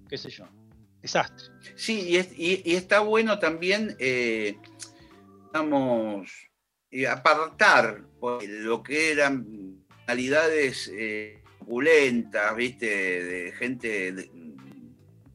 [0.09, 0.45] qué sé yo.
[1.01, 1.45] Desastre.
[1.75, 4.57] Sí, y, es- y- y está bueno también, eh,
[5.45, 6.29] digamos,
[6.91, 9.45] eh, apartar pues, lo que eran
[10.05, 11.41] realidades eh,
[11.77, 12.85] opulentas, ¿viste?
[13.23, 14.31] De gente de-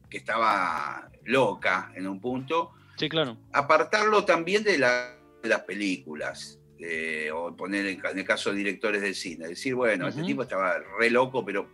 [0.09, 3.37] que estaba loca en un punto, Sí, claro.
[3.51, 6.59] apartarlo también de, la- de las películas.
[6.85, 10.27] eh, o poner en, el caso de directores de cine, decir, bueno, este Ujú.
[10.27, 11.69] tipo estaba re loco, pero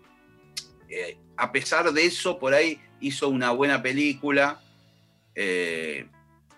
[0.88, 4.62] eh, a pesar de eso, por ahí hizo una buena película
[5.34, 6.06] eh,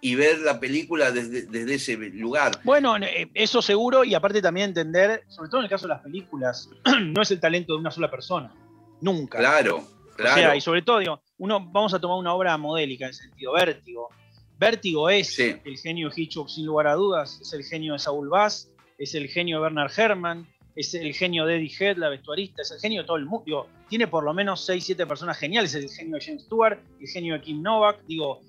[0.01, 2.53] y ver la película desde, desde ese lugar.
[2.63, 6.01] Bueno, eh, eso seguro, y aparte también entender, sobre todo en el caso de las
[6.01, 6.69] películas,
[7.01, 8.51] no es el talento de una sola persona.
[8.99, 9.37] Nunca.
[9.37, 9.83] Claro,
[10.15, 10.33] claro.
[10.33, 13.53] O sea, y sobre todo, digo, uno, vamos a tomar una obra modélica en sentido,
[13.53, 14.09] Vértigo.
[14.58, 15.56] Vértigo es Sí.
[15.65, 19.15] el genio de Hitchcock, sin lugar a dudas, es el genio de Saul Bass, es
[19.15, 22.79] el genio de Bernard Herrmann, es el genio de Eddie Head, la vestuarista, es el
[22.79, 23.43] genio de todo el mundo.
[23.45, 26.79] Digo, tiene por lo menos 6, 7 personas geniales, es el genio de James Stewart,
[26.99, 28.41] el genio de Kim Novak, digo,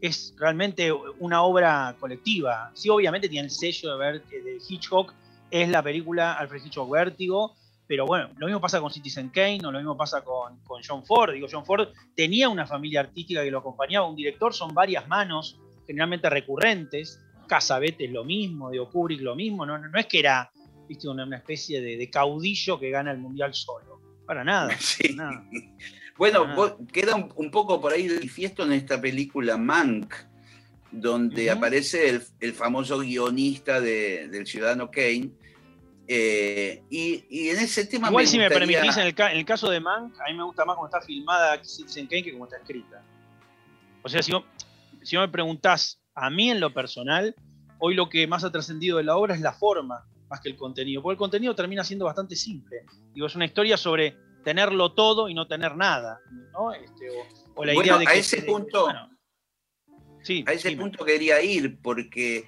[0.00, 2.70] es realmente una obra colectiva.
[2.74, 5.12] Sí, obviamente tiene el sello de, Ver- de Hitchcock,
[5.50, 9.72] es la película Alfred Hitchcock Vértigo, pero bueno, lo mismo pasa con Citizen Kane, o
[9.72, 11.32] lo mismo pasa con, con John Ford.
[11.32, 15.58] Digo, John Ford tenía una familia artística que lo acompañaba, un director, son varias manos,
[15.86, 17.24] generalmente recurrentes.
[17.46, 20.50] Casabetes lo mismo, digo, Kubrick lo mismo, no, no, no es que era
[20.86, 21.08] ¿viste?
[21.08, 24.00] Una, una especie de, de caudillo que gana el mundial solo.
[24.26, 24.70] Para nada.
[24.78, 25.14] Sí.
[25.14, 25.44] para nada.
[26.18, 26.54] Bueno, Ah.
[26.54, 30.12] vos- queda un, un poco por ahí manifiesto en esta película Mank,
[30.90, 35.30] donde aparece el, el famoso guionista de- del Ciudadano Kane.
[36.10, 39.44] eh, y, y en ese tema Igual si me permitís, en el, ca- en el
[39.44, 42.44] caso de Mank, a mí me gusta más cómo está filmada Citizen Kane que cómo
[42.46, 43.02] está escrita.
[44.02, 44.44] O sea, si vos,
[45.02, 47.34] si vos me preguntás a mí en lo personal,
[47.78, 50.56] hoy lo que más ha trascendido de la obra es la forma más que el
[50.56, 52.78] contenido, porque el contenido termina siendo bastante simple.
[53.12, 54.16] Digo, es una historia sobre
[54.48, 56.20] tenerlo todo y no tener nada,
[56.54, 56.72] ¿no?
[56.72, 59.10] Este, o, o la Bueno, idea de a ese punto- bueno.
[60.22, 62.46] sí, A ese punto quería ir, porque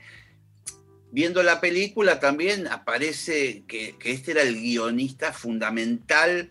[1.11, 6.51] viendo la película también aparece que, que este era el guionista fundamental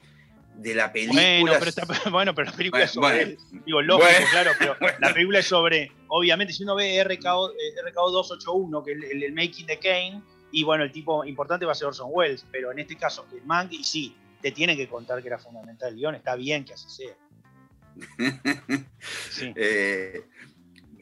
[0.54, 1.22] de la película.
[1.42, 3.62] Bueno pero, está- bueno, pero la película es sobre Bueno, él.
[3.66, 8.12] Digo, lógico, claro, pero la película es sobre, obviamente, si uno ve RKO, eh, RKO
[8.12, 10.22] 281, que es el, el Making de Kane,
[10.52, 13.42] y bueno, el tipo importante va a ser Orson Welles, pero en este caso, que
[13.46, 16.74] Mank, y sí, te tiene que contar que era fundamental el guion, está bien que
[16.74, 17.16] así sea.
[19.32, 19.52] Sí.
[19.56, 20.22] Eh,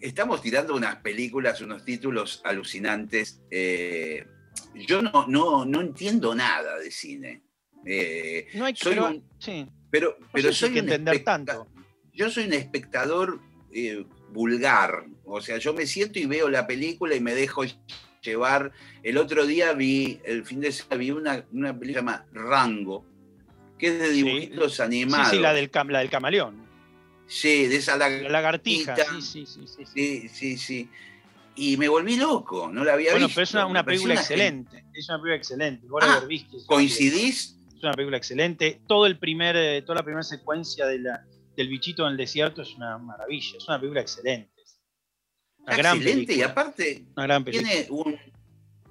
[0.01, 3.41] estamos tirando unas películas, unos títulos alucinantes.
[3.51, 4.25] Eh,
[4.75, 7.41] yo no, no, no entiendo nada de cine.
[7.85, 11.23] Eh, No hay que, soy pero, un- sí, pero, no pero sé soy que entender
[11.23, 11.67] tanto.
[12.13, 13.39] Yo soy un espectador
[14.31, 15.05] vulgar.
[15.25, 17.63] O sea, yo me siento y veo la película y me dejo
[18.21, 18.71] llevar.
[19.03, 22.25] El otro día vi, el fin de semana, vi una, una película que se llama
[22.33, 23.05] Rango,
[23.77, 25.29] que es de dibujitos Sí, animados.
[25.29, 26.55] sí, la del, cam- la del camaleón.
[27.27, 28.95] Sí, de esa La lagartija.
[29.21, 29.45] Sí, sí,
[29.85, 30.89] sí, sí, sí.
[31.55, 33.37] Y me volví loco, no la había Bueno, visto.
[33.37, 34.85] pero es una, una película excelente.
[34.93, 35.87] Es una película excelente.
[35.87, 37.57] Gore Ah, una ¿Coincidís?
[37.75, 38.81] Es una película excelente.
[38.87, 41.25] Todo el primer, eh, toda la primera secuencia de la-
[41.55, 43.57] del bichito en el desierto es una maravilla.
[43.57, 44.51] Es una película excelente.
[45.59, 48.17] Una gran Excelente, y aparte gran tiene un,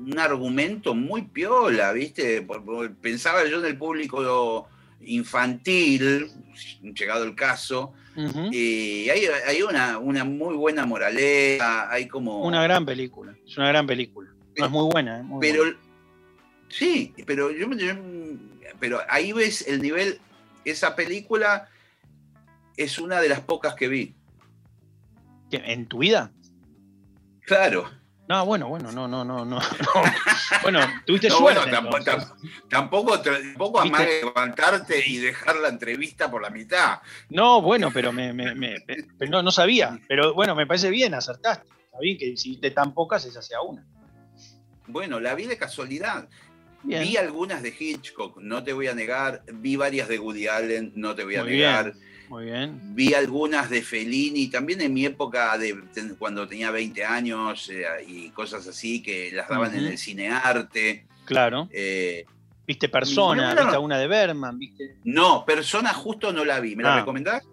[0.00, 2.46] un argumento muy piola, ¿viste?
[3.00, 4.68] Pensaba yo en el público
[5.00, 6.30] infantil,
[6.82, 7.92] llegado el caso,
[8.50, 12.42] y hay, hay una, una muy buena moraleja, hay como...
[12.42, 13.34] Una gran película.
[13.46, 14.30] Es una gran película.
[14.56, 15.20] No, es muy buena.
[15.20, 15.78] eh, muy pero buena.
[16.70, 17.92] sí, pero yo, yo-
[18.80, 20.18] pero ahí ves el nivel,
[20.64, 21.68] esa película
[22.76, 24.14] es una de las pocas que vi.
[25.50, 26.32] ¿Qué, ¿En tu vida?
[27.42, 27.90] Claro.
[28.28, 29.58] No, bueno, bueno, no, no, no, no.
[29.60, 30.02] no.
[30.62, 31.60] Bueno, tuviste No, suerte.
[31.60, 32.34] bueno, tampoco,
[32.68, 36.98] tampoco, tampoco amague levantarte y dejar la entrevista por la mitad.
[37.30, 38.76] No, bueno, pero me, me- me-
[39.18, 39.98] pero no, no sabía.
[40.08, 41.68] Pero bueno, me parece bien, acertaste.
[41.84, 43.84] Está bien que si te tan pocas, esa sea una.
[44.88, 46.28] Bueno, la vi de casualidad.
[46.82, 47.02] Bien.
[47.02, 49.42] Vi algunas de Hitchcock, no te voy a negar.
[49.52, 51.92] Vi varias de Woody Allen, no te voy a Muy negar.
[52.28, 52.80] Muy bien.
[52.94, 55.76] Vi algunas de Fellini, también en mi época de
[56.18, 61.06] cuando tenía 20 años eh, y cosas así que las daban en el cinearte.
[61.24, 61.68] Claro.
[61.72, 62.24] Eh,
[62.66, 64.96] Viste Persona, No, viste alguna de Berman, viste.
[65.04, 66.74] no, Persona justo no la vi.
[66.74, 66.98] ¿Me la Ah.
[67.00, 67.44] recomendás?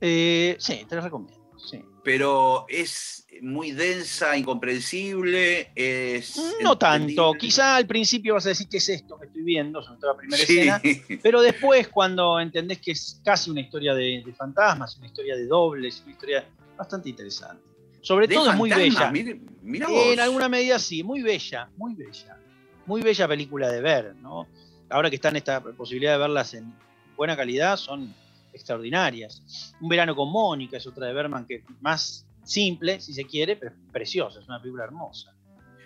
[0.00, 1.40] Eh, sí, te lo recomiendo.
[1.58, 1.82] Sí.
[2.02, 5.70] Pero es muy densa, incomprensible.
[5.74, 7.34] Es No tanto.
[7.34, 10.16] Quizá al principio vas a decir qué es esto que estoy viendo, sobre todo la
[10.18, 10.58] primera Sí.
[10.60, 10.80] escena.
[11.22, 15.46] Pero después, cuando entendés que es casi una historia de, de fantasmas, una historia de
[15.46, 16.44] dobles, una historia
[16.76, 17.62] bastante interesante.
[18.02, 19.10] Sobre De todo es muy bella.
[19.10, 20.06] mire- mira vos.
[20.06, 22.38] En alguna medida sí, muy bella, muy bella.
[22.86, 24.48] Muy bella película de ver, ¿no?
[24.88, 26.72] Ahora que están esta posibilidad de verlas en
[27.16, 28.12] buena calidad, son
[28.52, 29.74] extraordinarias.
[29.80, 33.56] Un verano con Mónica es otra de Berman que es más simple, si se quiere,
[33.56, 35.34] pero es preciosa, es una película hermosa.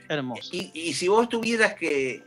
[0.09, 0.51] Hermosa.
[0.53, 2.23] Y, y si vos tuvieras que,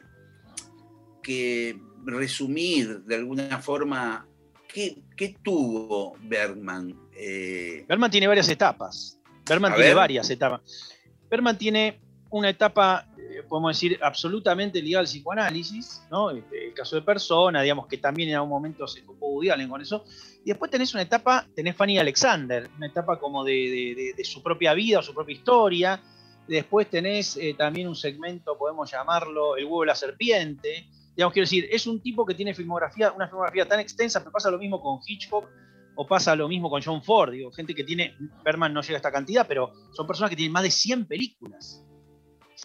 [1.24, 4.28] que resumir de alguna forma,
[4.68, 6.96] ¿qué, qué tuvo Bergman?
[7.16, 9.20] Eh, Berman tiene varias etapas.
[9.48, 9.96] Berman A tiene ver.
[9.98, 10.92] varias etapas.
[11.30, 13.08] Berman tiene una etapa,
[13.38, 16.32] eh, podemos decir, absolutamente ligada al psicoanálisis, ¿no?
[16.32, 19.82] Este, El caso de persona, digamos que también en algún momento se ocupó Allen con
[19.82, 20.04] eso.
[20.44, 25.00] Y después tenés una etapa, tenés Fanny Alexander, una etapa como de su propia vida
[25.00, 26.02] o su propia historia.
[26.48, 30.88] Después tenés eh, también un segmento, podemos llamarlo El huevo de la serpiente.
[31.16, 34.50] Digamos, quiero decir, es un tipo que tiene filmografía, una filmografía tan extensa, pero pasa
[34.50, 35.50] lo mismo con Hitchcock
[35.96, 37.32] o pasa lo mismo con John Ford.
[37.32, 38.16] Digo, gente que tiene,
[38.46, 41.84] Berman no llega a esta cantidad, pero son personas que tienen más de 100 películas.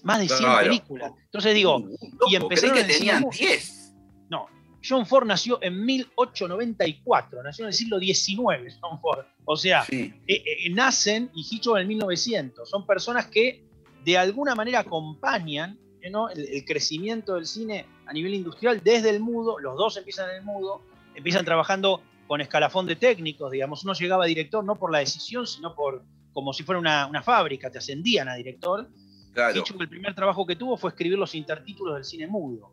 [0.02, 0.66] Más de 100 Claro.
[0.68, 1.12] películas.
[1.24, 3.94] Entonces digo, loco, y empezaron que tenían cine mu- 10.
[4.30, 4.46] no,
[4.86, 9.24] John Ford nació en 1894, nació en el siglo XIX, John Ford.
[9.44, 10.12] O sea, Sí.
[10.26, 12.68] eh, eh, nacen y Hitchcock en el 1900.
[12.68, 13.64] Son personas que
[14.04, 16.28] de alguna manera acompañan eh, ¿no?
[16.30, 19.58] el, el crecimiento del cine a nivel industrial desde el mudo.
[19.60, 20.82] Los dos empiezan en el mudo,
[21.14, 23.84] empiezan trabajando con escalafón de técnicos, digamos.
[23.84, 27.22] Uno llegaba a director no por la decisión, sino por como si fuera una, una
[27.22, 28.88] fábrica, te ascendían a director.
[29.32, 29.58] Claro.
[29.58, 32.72] Hitchcock el primer trabajo que tuvo fue escribir los intertítulos del cine mudo.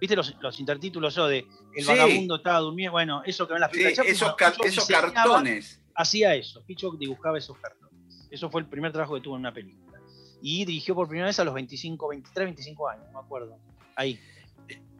[0.00, 1.46] ¿Viste los, los intertítulos eso de
[1.76, 1.88] El Sí.
[1.88, 2.92] vagabundo estaba durmiendo?
[2.92, 5.80] Bueno, eso que ven las Sí, esos, cartones.
[5.94, 6.64] hacía eso.
[6.66, 8.26] Hitchcock dibujaba esos cartones.
[8.30, 10.00] Eso fue el primer trabajo que tuvo en una película.
[10.42, 13.58] Y dirigió por primera vez a los 25, 23, 25 años, no me acuerdo.
[13.94, 14.18] Ahí.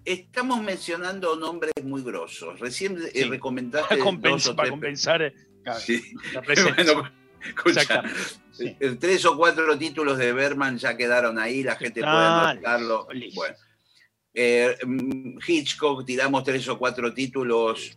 [0.04, 2.58] Estamos mencionando nombres muy grosos.
[2.61, 3.24] Recién eh, Sí.
[3.24, 6.02] recomendaste Para, compensar, para eh, claro, Sí.
[6.34, 6.94] la presencia.
[6.94, 7.11] Bueno,
[7.42, 8.02] escucha.
[8.64, 8.76] Sí.
[8.80, 13.06] eh, tres o cuatro títulos de Berman ya quedaron ahí, la gente puede anotarlo.
[13.12, 13.40] listo.
[13.40, 13.56] Bueno.
[14.34, 17.96] Eh, mm, Hitchcock, tiramos tres o cuatro títulos.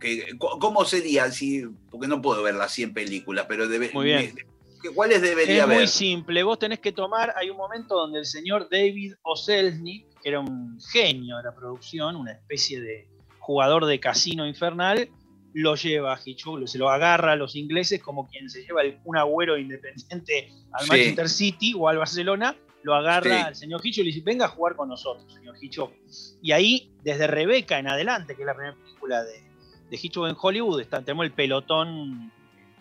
[0.00, 1.30] Que, ¿Cómo sería?
[1.30, 4.34] Si, porque no puedo ver las 100 películas, pero debe, Muy bien.
[4.34, 5.88] me- ¿cuáles debería Es muy ver?
[5.88, 6.42] simple.
[6.44, 7.34] Vos tenés que tomar.
[7.36, 12.14] Hay un momento donde el señor David Oselzny, que era un genio de la producción,
[12.16, 13.08] una especie de
[13.40, 15.08] jugador de casino infernal,
[15.60, 18.98] lo lleva a Hitchcock, se lo agarra a los ingleses como quien se lleva el-
[19.04, 20.88] un agüero independiente al Sí.
[20.90, 23.42] Manchester City o al Barcelona, lo agarra Sí.
[23.46, 25.92] al señor Hitchcock y le dice: Venga a jugar con nosotros, señor Hitchcock.
[26.42, 29.42] Y ahí, desde Rebeca en adelante, que es la primera película de,
[29.90, 32.30] de Hitchcock en Hollywood, está, tenemos el pelotón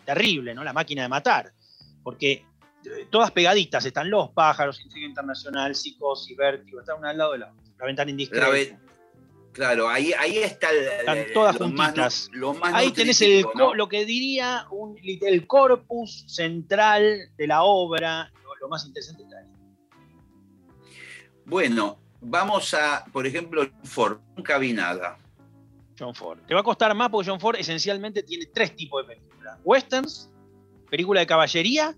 [0.05, 0.63] terrible, ¿no?
[0.63, 1.51] La máquina de matar.
[2.03, 2.45] Porque
[2.85, 7.39] eh, todas pegaditas están los pájaros, Intriga Internacional, Psicosis, Vértigo, están una al lado de
[7.39, 8.45] la, la ventana indiscreta.
[8.47, 8.77] La ve-
[9.57, 13.43] Claro, ahí, ahí está el, Están todas lo más lo Ahí tenés el,
[13.73, 19.39] lo que diría un, el corpus central de la obra, lo, lo más interesante está
[19.39, 19.47] ahí.
[21.43, 25.17] Bueno, vamos a, por ejemplo, Ford, nunca vi nada.
[25.97, 26.37] John Ford.
[26.47, 29.57] Te va a costar más porque John Ford esencialmente tiene tres tipos de películas.
[29.63, 30.29] Westerns,
[30.87, 31.97] película de caballería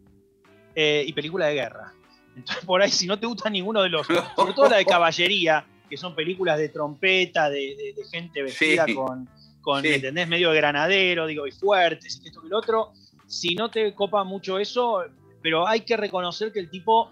[0.75, 1.93] eh, y película de guerra.
[2.37, 5.65] Entonces por ahí si no te gusta ninguno de los, sobre todo la de caballería,
[5.89, 8.93] que son películas de trompeta, de, de- de gente vestida Sí.
[8.95, 9.29] con,
[9.61, 9.89] con Sí.
[9.89, 10.27] ¿entendés?
[10.27, 12.93] Medio de granadero, digo, y fuertes, esto que lo otro.
[13.27, 15.03] Si no te copa mucho eso,
[15.41, 17.11] pero hay que reconocer que el tipo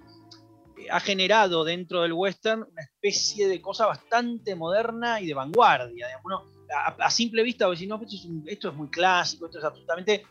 [0.78, 6.07] eh, ha generado dentro del western una especie de cosa bastante moderna y de vanguardia.
[6.23, 6.43] uno,
[6.75, 10.23] a, a simple vista, no, esto es, un- esto es muy clásico, esto es absolutamente...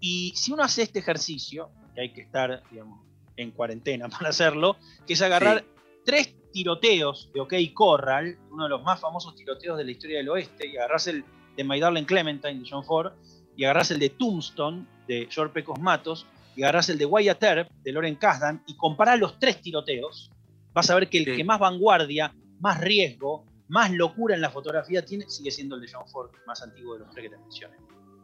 [0.00, 3.00] Y si uno hace este ejercicio, que hay que estar, digamos,
[3.36, 4.76] en cuarentena para hacerlo,
[5.06, 5.66] que es agarrar Sí.
[6.04, 10.28] tres tiroteos de OK Corral, uno de los más famosos tiroteos de la historia del
[10.28, 11.24] oeste, y agarrarse el
[11.56, 13.12] de My Darling Clementine de John Ford,
[13.56, 16.26] y agarrarse el de Tombstone de George Pecos Matos,
[16.56, 20.30] y agarrarse el de Wyatt Earp de Loren Kasdan, y comparar los tres tiroteos,
[20.72, 21.36] vas a ver que el Sí.
[21.36, 25.88] que más vanguardia, más riesgo, más locura en la fotografía tiene, sigue siendo el de
[25.92, 27.76] John Ford, más antiguo de los tres que te mencioné.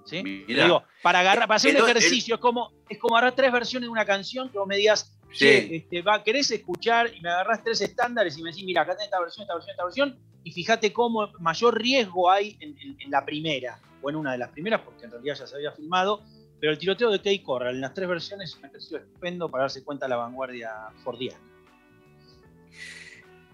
[0.06, 0.22] ¿Sí?
[0.46, 3.52] Digo, para agarrar, para hacer El- un el- ejercicio, es como, es como agarrar tres
[3.52, 5.38] versiones de una canción que vos me digas, Sí.
[5.38, 7.10] che, este, va, ¿querés escuchar?
[7.14, 9.70] Y me agarrás tres estándares y me decís, mira, acá tenés esta versión, esta versión,
[9.72, 14.16] esta versión, y fíjate cómo mayor riesgo hay en, en- en la primera, o en
[14.16, 16.22] una de las primeras, porque en realidad ya se había filmado,
[16.58, 19.64] pero el tiroteo de Kay Corral en las tres versiones es un ejercicio estupendo para
[19.64, 20.70] darse cuenta de la vanguardia
[21.04, 21.38] fordiana.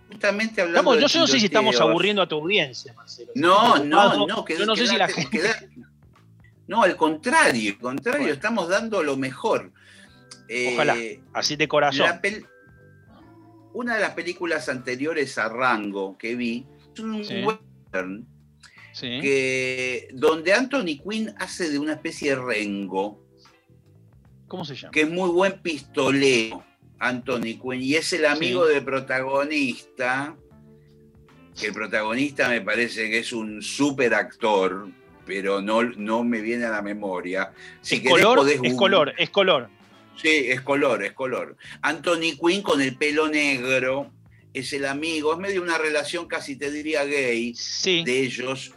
[0.09, 3.33] Justamente hablando Estamos- de yo, yo no sé si estamos aburriendo a tu audiencia, Marcelo.
[3.35, 5.39] No, no, no, que- Yo no sé si la quedate- gente...
[5.39, 5.71] quedate-
[6.69, 8.35] No, al contrario, al contrario, Bueno.
[8.35, 9.73] estamos dando lo mejor.
[10.49, 10.97] Eh, Ojalá.
[11.33, 12.07] Así de corazón.
[13.73, 17.43] Una de las películas anteriores a Rango que vi es un Sí.
[17.45, 18.27] western
[18.93, 19.19] Sí.
[19.21, 23.23] que, donde Anthony Quinn hace de una especie de Rengo,
[24.49, 24.93] ¿Cómo se llama?
[24.93, 26.65] que es muy buen pistolero,
[26.99, 28.73] Anthony Quinn, y es el amigo Sí.
[28.75, 30.35] del protagonista,
[31.61, 34.89] que el protagonista me parece que es un super actor,
[35.27, 37.53] pero no, no me viene a la memoria.
[37.83, 39.69] Si es querés color, podés es color, es color.
[40.21, 41.57] Sí, es color, es color.
[41.83, 44.11] Anthony Quinn con el pelo negro,
[44.55, 48.03] es el amigo, es medio una relación casi te diría gay Sí.
[48.05, 48.73] de ellos,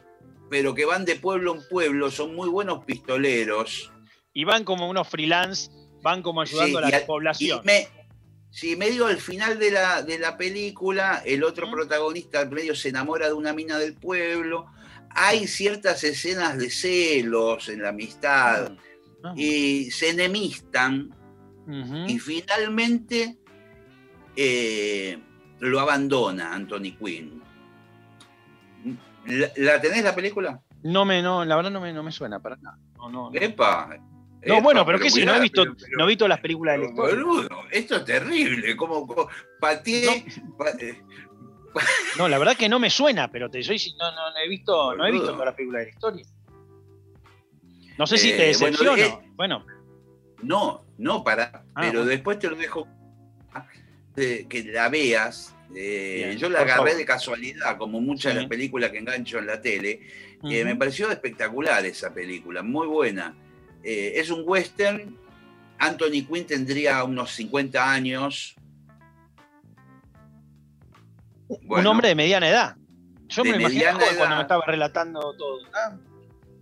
[0.49, 3.91] pero que van de pueblo en pueblo, son muy buenos pistoleros.
[4.33, 5.71] Y van como unos freelance,
[6.01, 7.61] van como ayudando Sí, a la población.
[7.63, 7.87] Y me,
[8.51, 11.71] sí, medio al final de la, de la película, el otro ¿Mm?
[11.71, 14.65] protagonista medio se enamora de una mina del pueblo.
[15.11, 18.73] Hay ciertas escenas de celos en la amistad
[19.35, 21.13] y se enemistan
[22.07, 23.37] y finalmente
[24.35, 25.19] eh,
[25.59, 27.41] lo abandona Anthony Quinn.
[29.25, 30.61] ¿La, la tenés la película?
[30.83, 32.77] No me, no, la verdad no me, no me suena para nada.
[32.97, 33.39] No, no, no.
[33.39, 33.89] Epa.
[34.45, 36.39] No, epa, bueno, pero, qué sé, no he visto, pero- pero- no he visto las
[36.39, 37.23] películas de la pero, historia.
[37.25, 38.75] boludo, esto es terrible.
[38.77, 39.27] Como, como
[39.59, 40.25] pateé.
[40.57, 41.01] pa- eh,
[42.17, 44.47] No, la verdad que no me suena, pero te soy si- no, no, no he
[44.47, 46.25] visto, no he visto todas las películas de la historia.
[47.97, 48.97] No sé si Eh, te bueno, decepciono.
[49.03, 49.65] eh, Bueno,
[50.41, 51.63] No, no, para.
[51.75, 52.05] Ah, pero bueno.
[52.05, 52.87] después te lo dejo
[54.15, 55.55] de- que la veas.
[55.75, 56.95] Eh, Bien, yo la agarré favor.
[56.97, 60.01] de casualidad, como muchas de las películas que engancho en la tele.
[60.43, 63.35] Eh, me pareció espectacular esa película, muy buena.
[63.83, 65.17] Eh, es un western.
[65.77, 68.55] Anthony Quinn tendría unos 50 años.
[71.47, 72.75] un hombre de mediana edad.
[73.27, 73.69] Yo me lo
[74.17, 75.59] cuando me estaba relatando todo.
[75.73, 75.95] Ah,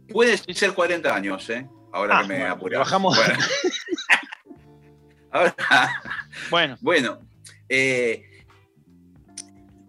[0.10, 1.68] Puede ser 40 años, ¿eh?
[1.92, 2.72] Ahora Ah, que me bueno, apuras.
[2.72, 3.40] le bajamos- Bueno.
[5.32, 5.56] Ahora,
[6.50, 7.20] bueno, bueno,
[7.70, 8.24] eh,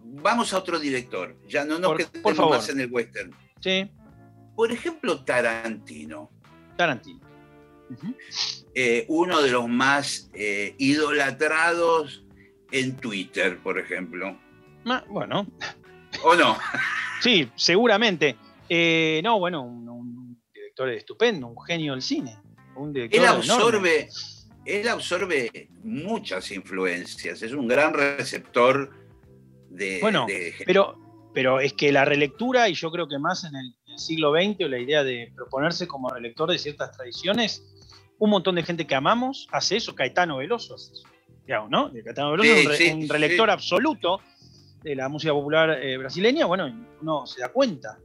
[0.03, 1.35] vamos a otro director.
[1.47, 2.55] Ya no nos Por- quedemos por favor.
[2.57, 3.33] más en el western.
[3.61, 3.89] sí,
[4.55, 6.29] Por ejemplo, Tarantino.
[6.75, 7.21] Tarantino.
[8.75, 12.25] Eh, uno de los más eh, idolatrados
[12.71, 14.37] en Twitter, por ejemplo.
[14.85, 15.47] Ah, bueno,
[16.23, 16.57] ¿O no?
[17.21, 18.35] sí, seguramente.
[18.67, 20.18] Eh, no, bueno, un, un
[20.85, 22.37] director estupendo, un genio del cine.
[22.75, 23.39] Un director Él enorme.
[23.53, 24.09] absorbe,
[24.65, 27.41] él absorbe muchas influencias.
[27.41, 28.91] Es un gran receptor
[29.69, 29.99] de.
[30.01, 30.97] Bueno, de- Pero,
[31.33, 34.67] pero es que la relectura, y yo creo que más en el, siglo XX, o
[34.69, 37.61] la idea de proponerse como relector de ciertas tradiciones,
[38.17, 41.03] un montón de gente que amamos hace eso, Caetano Veloso hace eso,
[41.45, 41.91] digamos, ¿no?
[42.05, 43.07] Caetano Veloso Sí, es un, re- sí, un sí.
[43.09, 44.21] relector absoluto
[44.83, 47.97] de la música popular eh, brasileña, bueno, uno se da cuenta.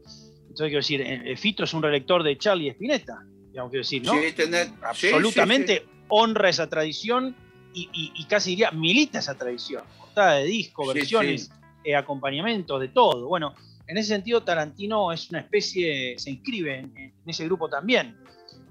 [0.55, 3.19] Entonces, quiero decir, eh, eh, Fito es un relector de Charlie Spinetta,
[3.51, 4.13] digamos, quiero decir, ¿no?
[4.15, 7.35] Sí, tener- absolutamente sí, honra esa tradición
[7.75, 9.83] y, y- y casi diría milita esa tradición.
[9.99, 11.51] Portada de disco, versiones,
[11.83, 13.27] eh, acompañamientos, de todo.
[13.29, 13.55] Bueno,
[13.87, 18.17] En ese sentido, Tarantino es una especie, se inscribe en, en ese grupo también.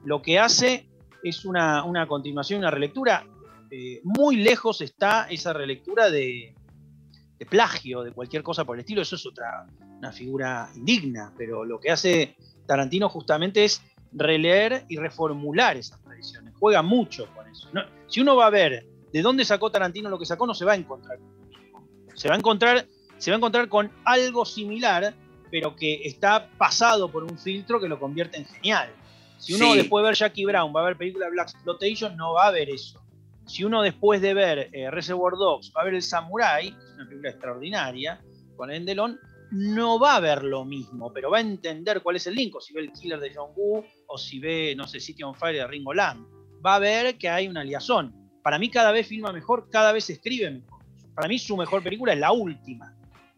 [0.06, 0.88] Lo que hace
[1.24, 3.24] es una, una continuación, una relectura.
[3.70, 6.56] eh, muy lejos está esa relectura de,
[7.44, 9.02] de plagio, de cualquier cosa por el estilo.
[9.02, 9.68] Eso es otra,
[9.98, 12.36] una figura indigna, pero lo que hace
[12.66, 13.82] Tarantino justamente es
[14.14, 16.54] releer y reformular esas tradiciones.
[16.58, 17.70] Juega mucho con eso.
[17.74, 20.64] No- si uno va a ver de dónde sacó Tarantino lo que sacó, no se
[20.66, 21.20] va a encontrar.
[22.16, 22.86] Se va a encontrar,
[23.18, 25.14] se va a encontrar con algo similar,
[25.52, 28.89] pero que está pasado por un filtro que lo convierte en genial.
[29.38, 29.78] Si uno Sí.
[29.80, 32.52] después de ver Jackie Brown va a ver película de Black Exploitation, no va a
[32.52, 33.03] ver eso.
[33.46, 36.94] Si uno después de ver eh, Reservoir Dogs va a ver El Samurai, que es
[36.96, 38.22] una película extraordinaria,
[38.56, 39.20] con Endelon,
[39.52, 42.62] no va a ver lo mismo, pero va a entender cuál es el link, o
[42.62, 45.56] si ve el killer de John Woo, o si ve, no sé, City on Fire
[45.56, 46.28] de Ringo Lam.
[46.66, 48.16] Va a ver que hay una liazón.
[48.41, 50.82] Para mí cada vez filma mejor, cada vez escribe mejor.
[51.14, 52.96] Para mí su mejor película es la última.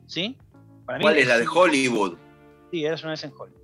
[0.07, 0.37] ¿Sí?
[0.85, 2.17] Para ¿Cuál es la de Hollywood?
[2.71, 3.61] Sí, era una vez en Hollywood.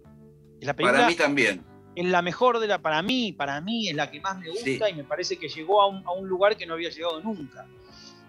[0.60, 1.71] Es la película Para mí también.
[1.96, 4.64] Es la mejor de la, para mí, para mí es la que más me gusta
[4.64, 4.80] Sí.
[4.92, 7.66] y me parece que llegó a un, a un lugar que no había llegado nunca.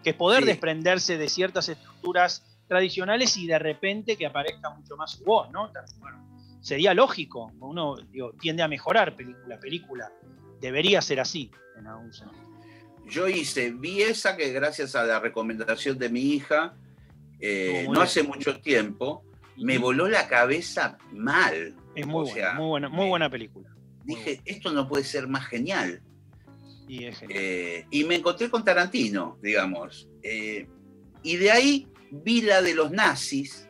[0.03, 0.47] Que es poder Sí.
[0.47, 5.71] desprenderse de ciertas estructuras tradicionales y de repente que aparezca mucho más su voz, ¿no?
[6.01, 6.27] Bueno,
[6.61, 10.11] sería lógico, uno digo, tiende a mejorar película película.
[10.61, 12.43] Debería ser así en algún sentido.
[13.09, 16.75] Yo hice, vi esa que gracias a la recomendación de mi hija,
[17.41, 19.25] eh, no hace mucho tiempo,
[19.57, 21.75] me voló la cabeza mal.
[21.95, 23.69] Es muy O buena, sea, muy buena, muy buena película.
[24.05, 26.03] Dije, esto no puede ser más genial.
[26.89, 27.39] Y es genial.
[27.43, 30.09] Eh, y me encontré con Tarantino, digamos.
[30.23, 30.67] Eh,
[31.23, 33.69] y de ahí vi la de los nazis,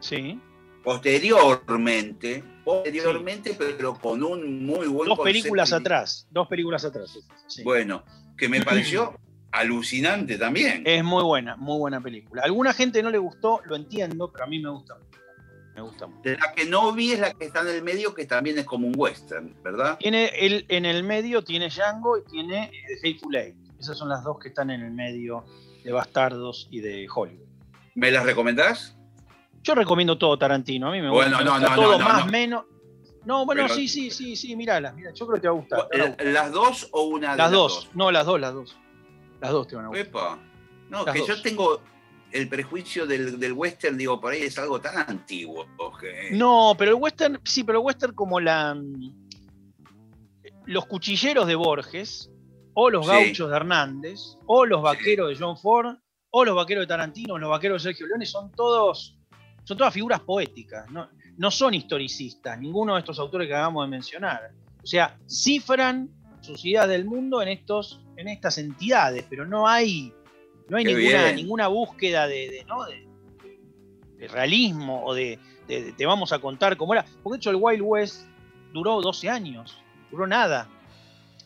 [0.00, 0.40] Sí.
[0.82, 6.26] posteriormente, posteriormente, pero con un muy buen Dos películas atrás.
[6.30, 7.18] Dos películas atrás.
[7.46, 7.62] sí.
[7.62, 8.04] Bueno,
[8.36, 9.18] que me pareció
[9.52, 10.82] alucinante también.
[10.86, 12.42] Es muy buena, muy buena película.
[12.42, 15.18] A alguna gente no le gustó, lo entiendo, pero a mí me gusta mucho.
[15.76, 16.30] Me gusta mucho.
[16.30, 18.86] La que no vi es la que está en el medio, que también es como
[18.88, 19.98] un western, ¿verdad?
[19.98, 23.56] Tiene el, en el medio tiene Django y tiene eh, The Hateful Eight.
[23.78, 25.44] Esas son las dos que están en el medio
[25.84, 27.46] de Bastardos y de Hollywood.
[27.94, 28.96] ¿Me las recomendás?
[29.62, 31.44] Yo recomiendo todo Tarantino, a mí me Bueno, gusta.
[31.44, 32.32] no, no, todo no, más no.
[32.32, 32.64] menos.
[33.26, 35.56] No, bueno, Pero- sí, sí, sí, sí, míralas, mira, yo creo que te va a
[35.58, 35.88] gustar.
[36.20, 36.24] a.
[36.24, 38.78] ¿Las dos o una de Las las dos, no, las dos, las dos.
[39.42, 40.06] Las dos te van a gustar.
[40.06, 40.38] Epa.
[40.88, 41.28] No, Las que dos.
[41.28, 41.80] yo tengo
[42.36, 45.66] el prejuicio del, del western, digo, por ahí es algo tan antiguo.
[46.32, 48.74] No, pero el western, sí, pero el western como la.
[48.74, 49.26] mm,
[50.66, 52.30] Los cuchilleros de Borges,
[52.74, 53.12] o los Sí.
[53.12, 55.96] gauchos de Hernández, o los vaqueros de John Ford,
[56.30, 59.16] o los vaqueros de Tarantino, o los vaqueros de Sergio Leone, son todos.
[59.64, 61.08] Son todas figuras poéticas, no,
[61.38, 64.52] no son historicistas, ninguno de estos autores que acabamos de mencionar.
[64.82, 66.08] O sea, cifran
[66.40, 70.12] sus ideas del mundo en, estos, en estas entidades, pero no hay,
[70.68, 71.36] no hay Qué ninguna, bien.
[71.36, 72.84] ninguna búsqueda de, de, ¿no?
[72.84, 73.06] de,
[74.18, 75.38] de realismo o de,
[75.96, 77.04] te vamos a contar cómo era.
[77.22, 78.26] Porque de hecho el Wild West
[78.72, 79.78] duró 12 años,
[80.10, 80.68] duró nada.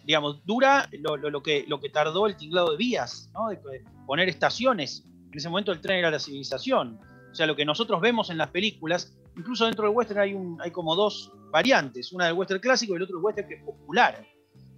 [0.05, 3.49] Digamos, dura lo, lo- lo que, lo que tardó el tinglado de vías, ¿no?
[3.49, 5.05] de, de poner estaciones.
[5.31, 6.99] En ese momento el tren era la civilización.
[7.31, 10.61] O sea, lo que nosotros vemos en las películas, incluso dentro del western hay, un,
[10.61, 13.63] hay como dos variantes, una del western clásico y el otro del western que es
[13.63, 14.27] popular,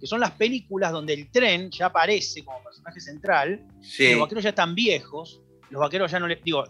[0.03, 4.43] que son las películas donde el tren ya aparece como personaje central Sí, los vaqueros
[4.43, 5.39] ya están viejos,
[5.69, 6.43] los vaqueros ya no les.
[6.43, 6.65] Digo,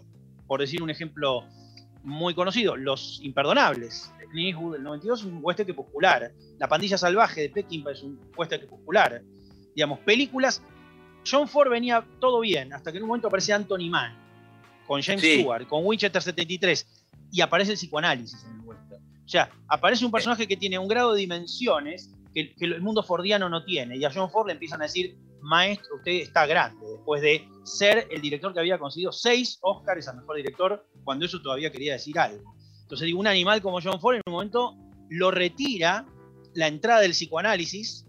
[0.46, 1.42] por decir un ejemplo
[2.04, 6.30] muy conocido, Los Imperdonables de Clint Eastwood del 92 es un western popular.
[6.60, 9.20] La Pandilla Salvaje de Peckinpah es un western popular.
[9.74, 10.62] Digamos, películas.
[11.28, 14.16] John Ford venía todo bien, hasta que en un momento aparece Anthony Mann,
[14.86, 15.40] con James Sí.
[15.40, 16.86] Stewart, con Winchester 73,
[17.32, 19.02] y aparece el psicoanálisis en el western.
[19.24, 23.48] O sea, aparece un personaje que tiene un grado de dimensiones que, el mundo fordiano
[23.48, 27.22] no tiene, y a John Ford le empiezan a decir, maestro, usted está grande, después
[27.22, 31.70] de ser el director que había conseguido seis Oscars a mejor director, cuando eso todavía
[31.70, 32.54] quería decir algo.
[32.82, 34.76] Entonces, digo, un animal como John Ford en un momento
[35.10, 36.06] lo retira
[36.54, 38.06] la entrada del psicoanálisis,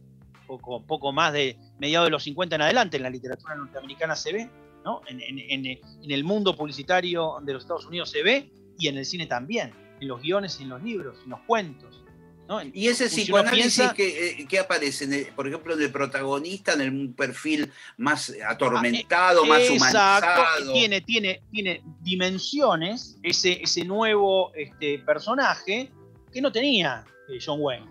[0.48, 4.32] poco, poco más de mediados de los 50 en adelante, en la literatura norteamericana se
[4.32, 4.50] ve,
[4.84, 5.02] ¿no?
[5.08, 9.06] en- en- en el mundo publicitario de los Estados Unidos se ve, y en el
[9.06, 12.04] cine también, en los guiones, en los libros, en los cuentos.
[12.48, 12.62] ¿No?
[12.74, 16.74] Y ese psicoanálisis piensa- que, eh, que aparece, en el- por ejemplo, en el protagonista,
[16.74, 20.74] en el- perfil más atormentado, más Exacto, humanizado.
[20.74, 25.92] tiene, tiene, tiene dimensiones ese, ese nuevo este, personaje
[26.32, 27.88] que no tenía eh, John Wayne.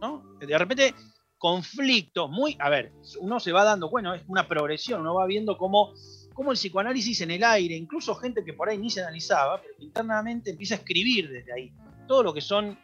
[0.00, 0.36] ¿no?
[0.40, 0.94] De repente,
[1.38, 2.56] conflictos muy.
[2.60, 5.92] A ver, uno se va dando, bueno, es una progresión, uno va viendo cómo,
[6.34, 9.74] cómo el psicoanálisis en el aire, incluso gente que por ahí ni se analizaba, pero
[9.76, 11.72] que internamente empieza a escribir desde ahí.
[12.06, 12.78] Todo lo que son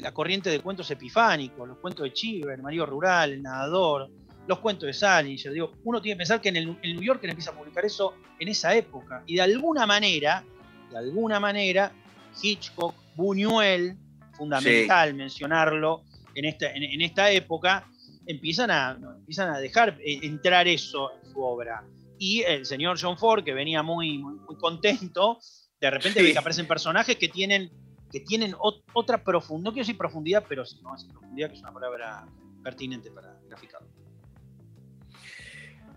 [0.00, 4.10] la, corriente de cuentos epifánicos, los cuentos de Chiver, el marido rural, el nadador,
[4.46, 5.52] los cuentos de Salinger.
[5.52, 8.14] Digo, uno tiene que pensar que en el, el New Yorker empieza a publicar eso
[8.38, 9.22] en esa época.
[9.26, 10.44] Y de alguna manera,
[10.90, 11.92] de alguna manera,
[12.40, 13.96] Hitchcock, Buñuel,
[14.36, 16.02] fundamental mencionarlo
[16.34, 17.88] en esta, en, en esta época,
[18.26, 21.84] empiezan a, empiezan a dejar eh, entrar eso en su obra.
[22.18, 25.38] Y el señor John Ford, que venía muy, muy, muy contento,
[25.80, 26.26] de repente Sí.
[26.26, 27.70] ve que aparecen personajes que tienen,
[28.10, 31.54] que tienen ot- otra profundidad, no quiero decir profundidad, pero sí, no es profundidad, que
[31.56, 32.26] es una palabra
[32.62, 33.88] pertinente para graficarlo.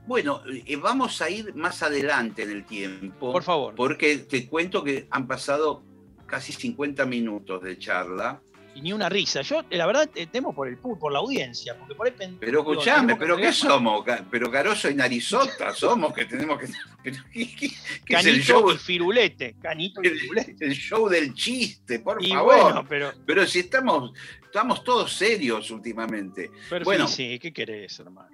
[0.08, 3.32] Bueno, eh, vamos a ir más adelante en el tiempo.
[3.32, 3.76] Por favor.
[3.76, 5.84] Porque te cuento que han pasado
[6.26, 8.42] casi 50 minutos de charla.
[8.80, 9.42] Y ni una risa.
[9.42, 13.18] Yo, la verdad, temo por el por la audiencia, porque por ahí pen- Pero escuchame,
[13.18, 14.06] ¿pero qué somos?
[14.32, 16.68] Pero Caroso y Narizota somos que tenemos que...
[17.04, 17.12] ¿Qué,
[17.56, 17.76] qué- qué es
[18.06, 19.56] el Canito show, y firulete.
[19.62, 20.66] Canito y firulete.
[20.66, 22.56] el show del chiste, por Y favor?
[22.64, 24.14] bueno, pero, Pero si estamos,
[24.44, 26.50] estamos todos serios últimamente.
[26.70, 27.06] pero Bueno.
[27.06, 28.30] sí, sí, ¿qué querés, hermano?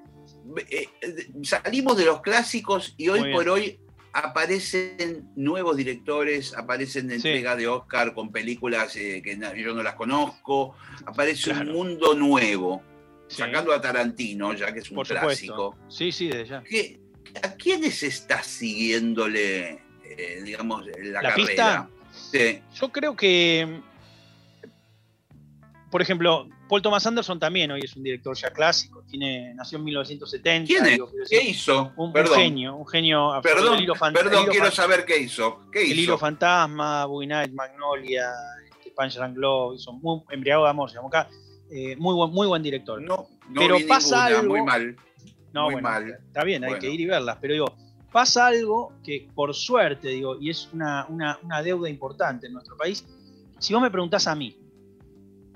[0.70, 3.80] Eh, eh, salimos de los clásicos y hoy por hoy
[4.24, 7.16] aparecen nuevos directores, aparecen Sí.
[7.16, 11.70] entregas de Oscar con películas eh, que yo no las conozco, aparece Claro.
[11.72, 12.82] un mundo nuevo,
[13.28, 15.76] Sí, sacando a Tarantino, ya que es un por clásico.
[15.90, 16.64] Sí, sí, desde ya.
[16.64, 17.00] ¿Qué-
[17.44, 21.36] ¿A quiénes estás siguiéndole, eh, digamos, la, ¿La carrera?
[21.48, 21.90] pista?
[22.32, 22.62] Sí.
[22.80, 23.82] Yo creo que,
[25.96, 29.02] por ejemplo, Paul Thomas Anderson también hoy es un director ya clásico.
[29.10, 30.68] Tiene, nació en 1970.
[30.68, 30.92] ¿Quién es?
[30.92, 31.94] digo, ¿Qué hizo?
[31.96, 33.62] Un, un genio, un genio absoluto.
[33.62, 35.62] perdón, El hilo perdón, el hilo quiero saber qué hizo.
[35.72, 36.02] ¿Qué El hizo?
[36.02, 38.30] hilo fantasma, Boogie Night, Magnolia,
[38.78, 39.38] este, Punch and
[39.74, 41.30] hizo muy embriagado de amor, se llamó acá.
[41.72, 43.02] Eh, muy, buen, muy buen director.
[43.02, 44.96] No, no Pero vi pasa ninguna, algo- muy mal.
[45.54, 46.10] No, Muy bueno, mal.
[46.10, 46.82] está bien, hay Bueno.
[46.82, 47.74] que ir y verlas, pero digo,
[48.12, 52.76] pasa algo que por suerte, digo, y es una, una- una deuda importante en nuestro
[52.76, 53.06] país.
[53.60, 54.58] Si vos me preguntás a mí,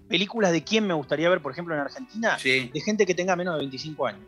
[0.10, 2.70] películas de quién me gustaría ver, por ejemplo, en Argentina, Sí.
[2.74, 4.28] de gente que tenga menos de 25 años.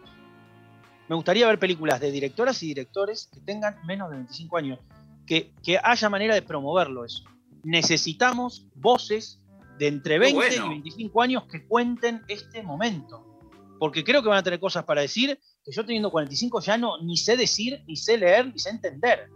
[1.10, 4.80] Me gustaría ver películas de directoras y directores que tengan menos de 25 años,
[5.26, 7.24] que, que haya manera de promoverlo eso.
[7.64, 9.40] Necesitamos voces
[9.78, 10.66] de entre 20 bueno.
[10.68, 13.28] y 25 años que cuenten este momento.
[13.80, 17.02] Porque creo que van a tener cosas para decir que yo teniendo 45 ya no
[17.02, 19.28] ni sé decir, ni sé leer, ni sé entender.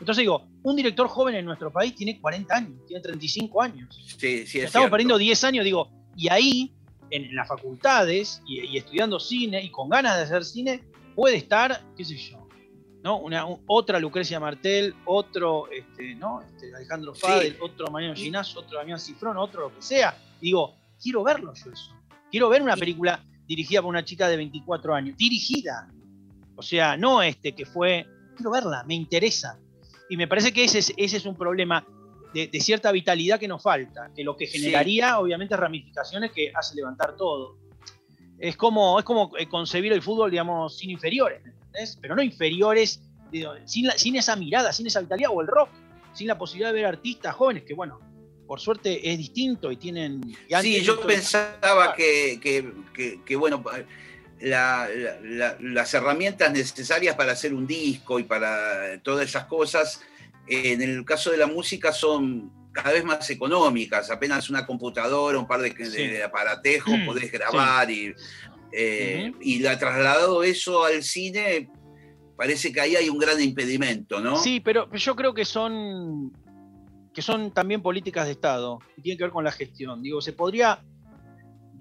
[0.00, 3.94] Entonces digo, un director joven en nuestro país tiene 40 años, tiene 35 años.
[4.18, 4.90] Sí, sí, es Estamos cierto.
[4.90, 6.74] perdiendo 10 años, digo, y ahí,
[7.10, 10.82] en, en las facultades y, y estudiando cine y con ganas de hacer cine,
[11.14, 12.48] puede estar, qué sé yo,
[13.02, 13.18] ¿no?
[13.18, 16.40] Una, un- otra Lucrecia Martel, otro este, ¿no?
[16.40, 17.20] Este, Alejandro Sí.
[17.22, 20.16] Fadel, otro Mariano Ginás, otro Damián Cifrón, otro lo que sea.
[20.40, 21.92] Digo, quiero verlo yo eso.
[22.30, 25.16] Quiero ver una película dirigida por una chica de 24 años.
[25.18, 25.88] Dirigida.
[26.56, 28.06] O sea, no este que fue.
[28.36, 29.58] Quiero verla, me interesa.
[30.12, 31.86] Y me parece que ese es, ese es un problema
[32.34, 34.58] de, de cierta vitalidad que nos falta, que lo que Sí.
[34.58, 37.56] generaría, obviamente, ramificaciones que hace levantar todo.
[38.38, 41.96] Es como, es como eh, concebir el fútbol, digamos, sin inferiores, ¿me ¿entendés?
[41.98, 43.00] Pero no inferiores,
[43.30, 45.70] digo, sin, la- sin esa mirada, sin esa vitalidad, o el rock,
[46.12, 47.98] sin la posibilidad de ver artistas jóvenes que, bueno,
[48.46, 50.20] por suerte es distinto y tienen.
[50.28, 53.64] y Sí, yo pensaba que, que- que- que, bueno,
[54.42, 60.00] la- la- la- las herramientas necesarias para hacer un disco y para todas esas cosas,
[60.46, 65.46] en el caso de la música son cada vez más económicas, apenas una computadora, un
[65.46, 66.06] par de, de- Sí.
[66.06, 68.14] de aparatejos, Mm, podés grabar y,
[68.72, 71.68] eh, y la trasladado eso al cine,
[72.36, 74.36] parece que ahí hay un gran impedimento, ¿no?
[74.36, 76.32] Sí, pero yo creo que son
[77.14, 80.00] que son también políticas de Estado y tienen que ver con la gestión.
[80.02, 80.82] Digo, se podría,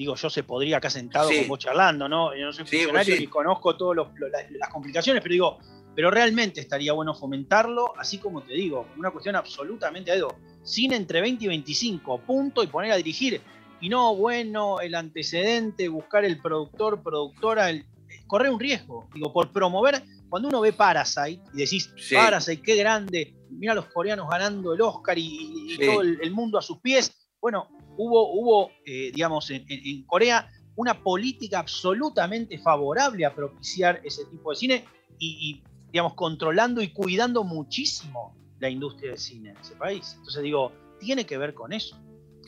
[0.02, 1.40] digo, yo se podría acá sentado Sí.
[1.40, 2.36] con vos charlando, ¿no?
[2.36, 3.22] Yo no soy Sí, funcionario sí.
[3.22, 4.08] ni conozco todas
[4.52, 5.58] las complicaciones, pero digo,
[5.96, 11.22] pero realmente estaría bueno fomentarlo, así como te digo, una cuestión absolutamente, digo, cine entre
[11.22, 13.42] 20 y 25, punto, y poner a dirigir.
[13.82, 17.86] Y no, bueno, el antecedente, buscar el productor, productora, el,
[18.28, 19.10] correr un riesgo.
[19.14, 22.16] Digo, por promover, cuando uno ve Parasite y decís, Sí.
[22.16, 25.86] Parasite, qué grande, mira a los coreanos ganando el Oscar y, y Sí.
[25.86, 27.12] todo el, el mundo a sus pies.
[27.42, 29.66] Bueno, hubo, hubo eh, digamos, en,
[30.06, 34.86] Corea una política absolutamente favorable a propiciar ese tipo de cine
[35.20, 40.14] y, y, digamos, controlando y cuidando muchísimo la industria del cine en ese país.
[40.18, 41.98] Entonces digo, tiene que ver con eso.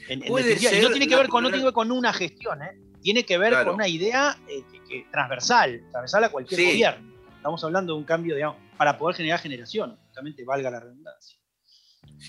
[0.07, 1.91] En- en Puede definitiva, y no tiene que ver con, no tiene que ver con
[1.91, 2.79] una gestión, ¿eh?
[3.01, 3.65] tiene que ver Claro.
[3.67, 6.65] con una idea eh, que- que- transversal, transversal a cualquier Sí.
[6.67, 7.13] gobierno.
[7.35, 11.37] Estamos hablando de un cambio, digamos, para poder generar generación, justamente valga la redundancia.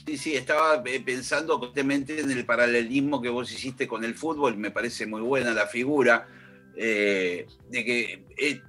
[0.07, 4.57] Sí, sí, estaba eh, pensando constantemente en el paralelismo que vos hiciste con el fútbol,
[4.57, 6.26] me parece muy buena la figura,
[6.76, 8.61] eh, de que eh,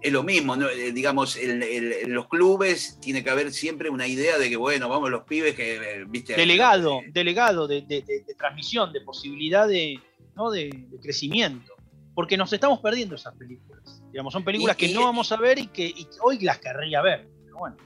[0.00, 0.68] es lo mismo, ¿no?
[0.68, 4.88] Digamos, en, en- en los clubes tiene que haber siempre una idea de que, bueno,
[4.88, 6.34] vamos los pibes que, viste...
[6.34, 10.00] Delegado, eh, delegado de, de- de- de transmisión, de posibilidad de,
[10.36, 10.50] ¿no?
[10.50, 11.74] de, de crecimiento.
[12.14, 14.02] Porque nos estamos perdiendo esas películas.
[14.10, 16.38] Digamos, son películas Y- que y- no vamos a ver y que, y que hoy
[16.40, 17.28] las querría ver.
[17.44, 17.76] Pero bueno,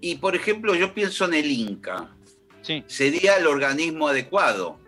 [0.00, 2.14] Y, por ejemplo, yo pienso en el Inca.
[2.62, 2.84] Sí.
[2.86, 4.78] sería el organismo adecuado.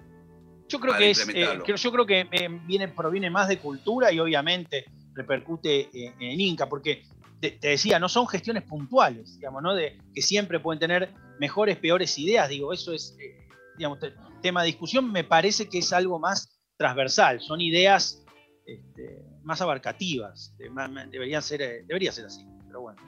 [0.68, 1.46] Yo creo que es, eh,
[1.76, 4.84] yo creo que eh, viene, proviene más de cultura y obviamente
[5.14, 7.04] repercute eh, en Inca, porque
[7.40, 9.74] te, te decía, no son gestiones puntuales, digamos, ¿no?
[9.74, 12.48] De que siempre pueden tener mejores, peores ideas.
[12.48, 13.48] Digo, eso es, eh,
[13.78, 15.10] digamos, te- tema de discusión.
[15.10, 17.40] Me parece que es algo más transversal.
[17.40, 18.24] Son ideas
[18.66, 20.54] este, más abarcativas.
[20.58, 22.44] deberían ser, eh, debería ser así.
[22.66, 23.00] Pero bueno.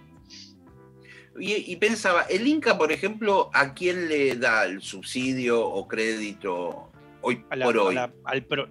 [1.38, 6.90] Y, y pensaba, el Inca, por ejemplo, ¿a quién le da el subsidio o crédito
[7.22, 7.94] hoy la- por hoy?
[7.94, 8.68] la- al pro-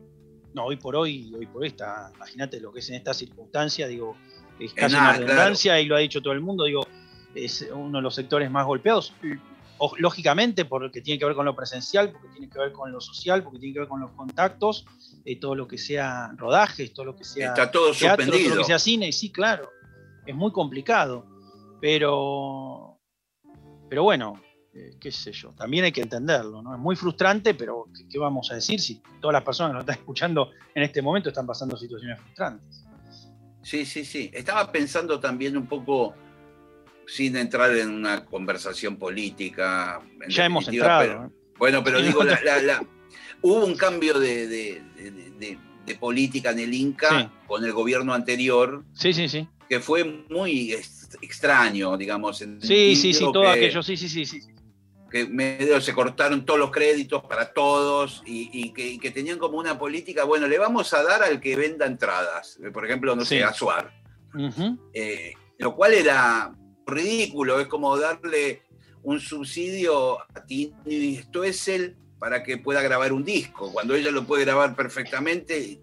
[0.53, 3.87] no, hoy por hoy, hoy por hoy está, imagínate lo que es en esta circunstancia,
[3.87, 4.15] digo,
[4.59, 6.85] es casi nada, una redundancia y lo ha dicho todo el mundo, digo,
[7.33, 9.13] es uno de los sectores más golpeados,
[9.79, 13.01] o- lógicamente porque tiene que ver con lo presencial, porque tiene que ver con lo
[13.01, 14.85] social, porque tiene que ver con los contactos,
[15.25, 18.55] eh, todo lo que sea rodajes, todo lo que sea Está todo teatro, todo suspendido.
[18.55, 19.71] lo que sea cine, sí, claro,
[20.27, 21.25] es muy complicado,
[21.81, 22.99] pero,
[23.89, 24.41] pero bueno,
[24.73, 26.73] eh, qué sé yo, también hay que entenderlo, ¿no?
[26.73, 29.81] Es muy frustrante, pero ¿qué, qué vamos a decir si todas las personas que nos
[29.83, 32.85] están escuchando en este momento están pasando situaciones frustrantes?
[33.63, 34.31] Sí, sí, sí.
[34.33, 36.15] Estaba pensando también un poco,
[37.05, 40.01] sin entrar en una conversación política.
[40.23, 41.01] en Ya hemos entrado.
[41.01, 41.29] pero- ¿eh?
[41.59, 42.85] bueno, pero digo, la- la- la-
[43.41, 44.81] hubo un cambio de, de-
[45.39, 45.57] de-
[45.99, 47.27] política en el Inca Sí.
[47.47, 49.45] con el gobierno anterior Sí, sí, sí.
[49.67, 50.71] que fue muy
[51.21, 52.41] extraño, digamos.
[52.41, 54.41] en Sí, sí, sí, todo que- aquello, sí, sí, sí, sí.
[55.11, 59.37] que medio se cortaron todos los créditos para todos y, y que, y que tenían
[59.39, 63.23] como una política, bueno, le vamos a dar al que venda entradas, por ejemplo, no
[63.25, 63.37] Sí.
[63.39, 63.91] sé, a Suar.
[64.93, 66.53] Eh, lo cual era
[66.87, 68.61] ridículo, es como darle
[69.03, 74.45] un subsidio a Tini Stoessel para que pueda grabar un disco, cuando ella lo puede
[74.45, 75.81] grabar perfectamente.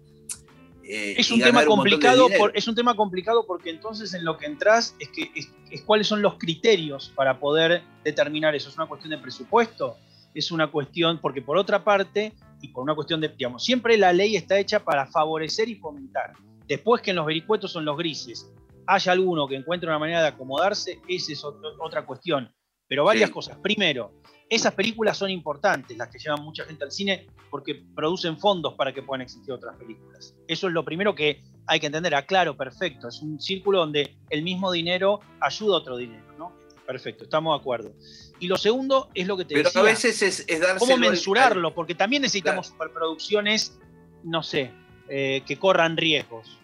[0.89, 4.45] Eh, Es un tema complicado, por- es un tema complicado porque entonces en lo que
[4.47, 8.69] entras es que es, es cuáles son los criterios para poder determinar eso.
[8.69, 9.97] Es una cuestión de presupuesto,
[10.33, 14.11] es una cuestión, porque por otra parte, y por una cuestión de, digamos, siempre la
[14.13, 16.33] ley está hecha para favorecer y fomentar.
[16.67, 18.51] Después que en los vericuetos son los grises,
[18.85, 22.51] haya alguno que encuentre una manera de acomodarse, esa es otro- otra cuestión.
[22.87, 23.33] Pero varias Sí.
[23.33, 23.57] cosas.
[23.61, 24.11] Primero,
[24.49, 28.93] esas películas son importantes, las que llevan mucha gente al cine, porque producen fondos para
[28.93, 30.35] que puedan existir otras películas.
[30.47, 32.15] Eso es lo primero que hay que entender.
[32.15, 33.07] Aclaro, perfecto.
[33.07, 36.51] Es un círculo donde el mismo dinero ayuda a otro dinero, ¿no?
[36.87, 37.93] Perfecto, estamos de acuerdo.
[38.39, 39.81] Y lo segundo es lo que te Pero decía.
[39.81, 41.75] a veces es, es ¿Cómo al- mensurarlo?
[41.75, 43.77] Porque también necesitamos superproducciones,
[44.23, 44.71] no sé,
[45.07, 46.57] eh, que corran riesgos.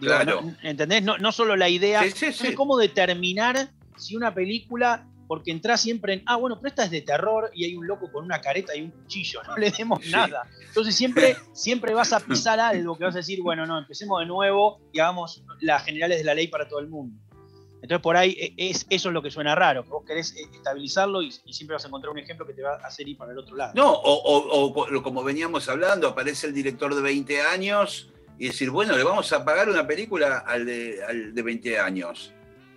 [0.00, 0.40] Digo, Claro.
[0.42, 0.56] ¿no?
[0.62, 1.02] ¿Entendés?
[1.02, 2.02] No, no solo la idea.
[2.04, 2.46] Sí, sí, sí.
[2.48, 6.90] es cómo determinar si una película, porque entras siempre en, ah, bueno, pero esta es
[6.90, 10.02] de terror y hay un loco con una careta y un cuchillo, no le demos
[10.04, 10.10] Sí.
[10.10, 10.42] nada.
[10.68, 14.26] Entonces siempre, siempre vas a pisar algo que vas a decir, bueno, no, empecemos de
[14.26, 17.18] nuevo y hagamos las generales de la ley para todo el mundo.
[17.82, 20.40] Entonces por ahí eh, es, eso es lo que suena raro, que vos querés eh,
[20.52, 23.16] estabilizarlo y, y siempre vas a encontrar un ejemplo que te va a hacer ir
[23.16, 23.72] para el otro lado.
[23.76, 28.46] No, o, o- o co- como veníamos hablando, aparece el director de 20 años y
[28.48, 32.32] decir, bueno, le vamos a pagar una película al de, al de 20 años.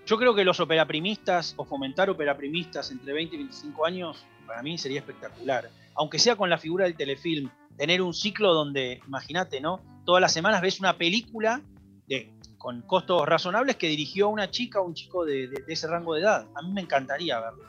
[0.10, 4.76] Yo creo que los operaprimistas o fomentar operaprimistas entre 20 y 25 años, para mí
[4.80, 5.70] sería espectacular.
[5.94, 9.82] Aunque sea con la figura del telefilm, tener un ciclo donde, imagínate, ¿no?
[10.08, 11.62] Todas las semanas ves una película
[12.08, 15.86] de, con costos razonables que dirigió una chica o un chico de, de- de ese
[15.86, 16.48] rango de edad.
[16.56, 17.64] A mí me encantaría verlo.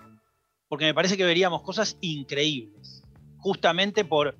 [0.66, 3.02] Porque me parece que veríamos cosas increíbles.
[3.36, 4.34] Justamente por,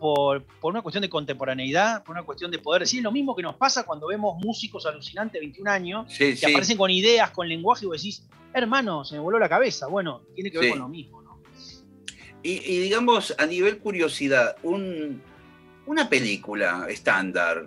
[0.00, 2.86] por, por una cuestión de contemporaneidad, por una cuestión de poder.
[2.88, 6.30] Sí, es lo mismo que nos pasa cuando vemos músicos alucinantes de 21 años Sí,
[6.30, 6.46] que sí.
[6.46, 9.86] aparecen con ideas, con lenguaje, y vos decís, hermano, se me voló la cabeza.
[9.86, 11.38] Bueno, tiene que ver con lo mismo, ¿no?
[12.42, 15.22] Y, y digamos, a nivel curiosidad, un-
[15.86, 17.66] una película estándar,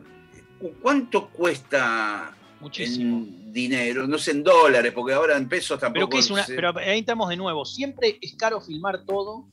[0.60, 3.18] ¿cu- ¿cuánto cuesta Muchísimo.
[3.18, 4.08] en dinero?
[4.08, 5.94] No sé, en dólares, porque ahora en pesos tampoco.
[5.94, 7.64] Pero, ¿qué es una, pero ahí estamos de nuevo.
[7.66, 9.48] Siempre es caro filmar todo.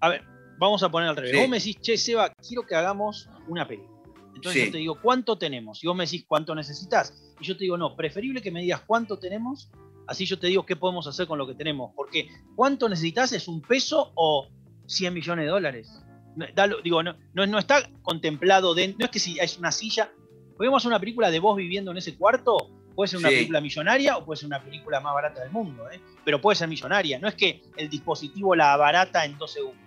[0.00, 0.24] A ver,
[0.60, 1.32] vamos a poner al revés.
[1.32, 1.38] Sí.
[1.38, 3.90] Vos me decís, che, Seba, quiero que hagamos una película.
[4.34, 4.66] Entonces Sí.
[4.68, 5.82] yo te digo, ¿cuánto tenemos?
[5.82, 7.12] Y vos me decís, ¿cuánto necesitas?
[7.40, 9.70] Y yo te digo, no, preferible que me digas cuánto tenemos,
[10.06, 11.92] así yo te digo qué podemos hacer con lo que tenemos.
[11.96, 13.32] Porque ¿cuánto necesitas?
[13.32, 14.48] ¿Es un peso o
[14.86, 16.02] 100 millones de dólares?
[16.54, 20.10] Dalo- digo, no, no, no está contemplado, de, no es que si es una silla.
[20.56, 23.34] Podemos hacer una película de vos viviendo en ese cuarto, puede ser una Sí.
[23.36, 26.00] película millonaria o puede ser una película más barata del mundo, ¿eh?
[26.24, 27.18] pero puede ser millonaria.
[27.18, 29.80] No es que el dispositivo la abarata en dos segundos.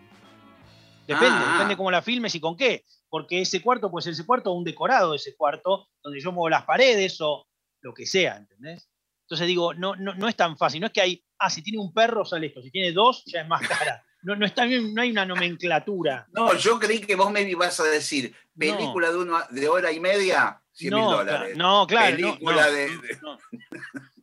[1.07, 1.51] Depende, Ah.
[1.53, 2.85] depende cómo la filmes y con qué.
[3.09, 6.31] Porque ese cuarto puede ser ese cuarto o un decorado de ese cuarto, donde yo
[6.31, 7.45] muevo las paredes o
[7.81, 8.89] lo que sea, ¿entendés?
[9.25, 10.79] Entonces digo, no, no, no es tan fácil.
[10.81, 13.41] No es que hay, ah, si tiene un perro sale esto, si tiene dos ya
[13.41, 14.03] es más cara.
[14.21, 16.27] No, no, está bien, no hay una nomenclatura.
[16.31, 19.99] No, yo creí que vos me ibas a decir, película de, uno, de hora y
[19.99, 21.57] media, 100 mil No, dólares.
[21.57, 22.15] no, claro.
[22.15, 23.19] Película de- de-.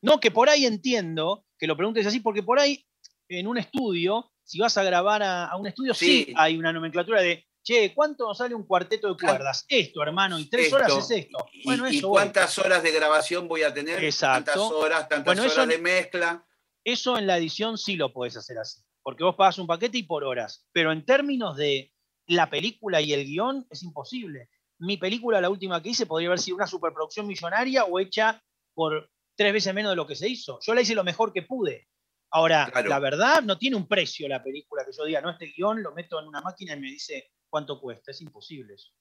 [0.02, 2.82] No, que por ahí entiendo que lo preguntes así, porque por ahí
[3.28, 6.24] en un estudio si vas a grabar a, a un estudio, sí.
[6.24, 6.34] Sí.
[6.36, 9.64] hay una nomenclatura de, che, ¿cuánto nos sale un cuarteto de cuerdas?
[9.68, 11.46] Esto, hermano, y tres horas es esto.
[11.52, 12.16] ¿Y, Bueno, y eso voy.
[12.16, 14.02] cuántas horas de grabación voy a tener?
[14.02, 14.50] Exacto.
[14.52, 15.08] ¿Tantas horas?
[15.08, 16.44] ¿Tantas Bueno, horas eso- de mezcla?
[16.82, 20.02] Eso en la edición sí lo podés hacer así, porque vos pagas un paquete y
[20.02, 21.92] por horas, pero en términos de
[22.26, 24.48] la película y el guion es imposible.
[24.78, 28.42] Mi película, la última que hice, podría haber sido una superproducción millonaria o hecha
[28.74, 30.58] por tres veces menos de lo que se hizo.
[30.66, 31.86] Yo la hice lo mejor que pude.
[32.32, 32.88] Ahora, Claro.
[32.88, 35.92] la verdad, no tiene un precio la película que yo diga, no, este guion lo
[35.92, 38.10] meto en una máquina y me dice cuánto cuesta.
[38.12, 38.92] Es imposible eso.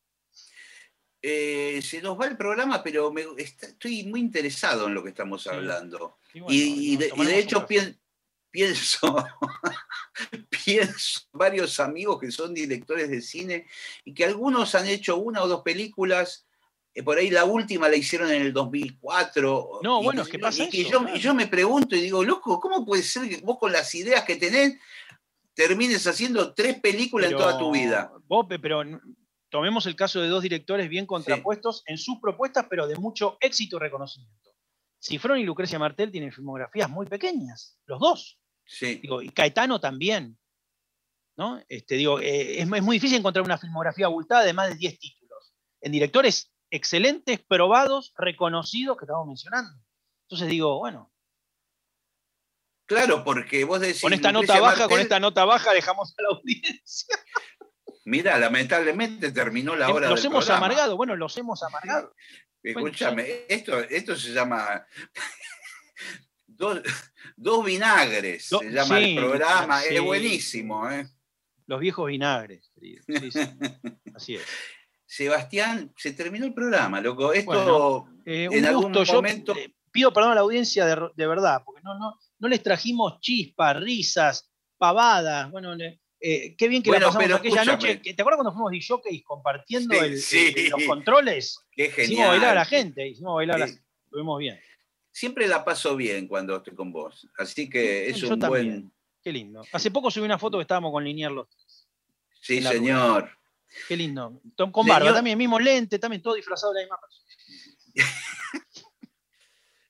[1.22, 5.10] Eh, se nos va el programa, pero me- está- estoy muy interesado en lo que
[5.10, 5.50] estamos Sí.
[5.50, 6.18] hablando.
[6.34, 8.00] Y, bueno, de, y hecho pien-
[8.50, 9.16] pienso,
[10.50, 13.68] pienso en varios amigos que son directores de cine
[14.06, 16.48] y que algunos han hecho una o dos películas.
[16.94, 19.80] Eh, por ahí la última la hicieron en el 2004.
[19.84, 21.16] No, y- bueno, es que pasa y, eso, yo, claro.
[21.16, 24.24] y yo me pregunto y digo, loco, ¿cómo puede ser que vos con las ideas
[24.24, 24.78] que tenés
[25.54, 28.12] termines haciendo tres películas en toda tu vida?
[28.28, 28.82] vos, pe- pero
[29.50, 33.78] tomemos el caso de dos directores bien contrapuestos en sus propuestas, pero de mucho éxito
[33.78, 34.52] y reconocimiento.
[35.02, 38.40] Cifrón y Lucrecia Martel tienen filmografías muy pequeñas, los dos.
[38.66, 38.96] Sí.
[39.02, 40.38] Digo, y Caetano también.
[41.38, 41.58] ¿no?
[41.70, 45.00] Este, digo, eh, es, es muy difícil encontrar una filmografía abultada de más de 10
[45.00, 45.54] títulos.
[45.80, 49.72] En directores excelentes, probados, reconocidos que estamos mencionando.
[50.28, 51.12] Entonces digo, bueno,
[52.86, 54.02] Claro, porque vos decís.
[54.02, 57.16] con esta Lucrecia nota baja, con esta nota baja dejamos a la audiencia.
[58.06, 60.66] Mira, lamentablemente terminó la hora los del hemos programa.
[60.66, 62.16] amargado, bueno, los hemos amargado.
[62.64, 64.86] Escúchame, esto, esto se llama
[66.48, 66.82] dos,
[67.38, 69.96] dos vinagres, Do- se llama sí, el programa, sí.
[69.96, 70.90] es buenísimo.
[70.90, 71.08] ¿eh?
[71.68, 73.04] Los viejos vinagres, querido.
[73.08, 73.40] Sí.
[74.16, 74.48] Así es.
[75.14, 77.34] Sebastián, se terminó el programa, loco.
[77.34, 77.48] Esto
[78.06, 79.04] Bueno, Eh, en algún gusto.
[79.06, 79.56] Yo momento.
[79.56, 83.20] eh, pido perdón a la audiencia de, de verdad, porque no, no, no les trajimos
[83.20, 85.50] chispas, risas, pavadas.
[85.50, 85.74] Bueno,
[86.22, 87.96] eh, qué bien que Bueno, la pasamos pero aquella escúchame.
[87.96, 88.14] noche.
[88.14, 90.54] ¿Te acuerdas cuando fuimos DJs compartiendo Sí, el- sí.
[90.56, 91.58] el- los controles?
[91.72, 92.28] Qué Hicimos genial.
[92.30, 93.80] bailar a la gente, hicimos bailar a la Sí.
[94.12, 94.60] Lo vimos bien.
[95.12, 97.28] Siempre la paso bien cuando estoy con vos.
[97.40, 98.66] Así que es Yo un también.
[98.82, 98.94] buen.
[99.24, 99.64] Qué lindo.
[99.74, 101.88] Hace poco subí una foto que estábamos con Linier los tres.
[102.42, 103.30] Sí, señor.
[103.88, 104.42] Qué lindo.
[104.56, 107.28] Tom- Con barba también, mismo lente, también todo disfrazado de la misma persona.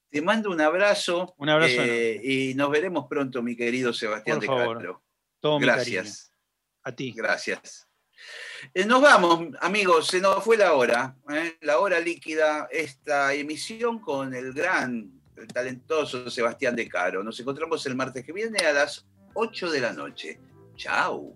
[0.09, 1.36] Te mando un abrazo.
[1.38, 4.77] Un abrazo eh, y nos veremos pronto, mi querido Sebastián Por de favor.
[4.77, 5.03] Castro.
[5.39, 6.34] Todo mi Gracias.
[6.84, 7.13] A ti.
[7.15, 7.88] Gracias.
[8.73, 11.57] Eh, nos vamos, amigos, se nos fue la hora, ¿eh?
[11.61, 17.23] la hora líquida, esta emisión con el gran, el talentoso Sebastián de Caro.
[17.23, 19.05] Nos encontramos el martes que viene a las
[19.36, 20.39] 8 de la noche.
[20.75, 21.36] Chao.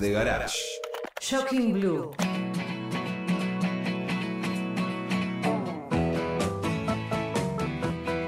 [0.00, 0.56] De Garage.
[1.20, 2.10] Shocking Blue.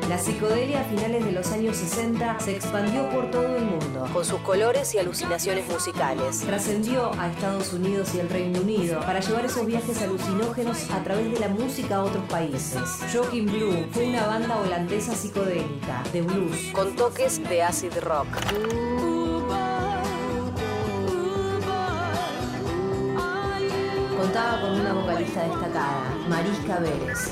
[0.06, 4.06] La psicodelia a finales de los años 60 se expandió por todo el mundo.
[4.12, 6.40] Con sus colores y alucinaciones musicales.
[6.40, 11.32] Trascendió a Estados Unidos y el Reino Unido para llevar esos viajes alucinógenos a través
[11.32, 12.82] de la música a otros países.
[13.10, 18.28] Shocking Blue fue una banda holandesa psicodélica, de blues, con toques de acid rock.
[24.32, 27.30] Contaba con una vocalista destacada, Marisca Vélez.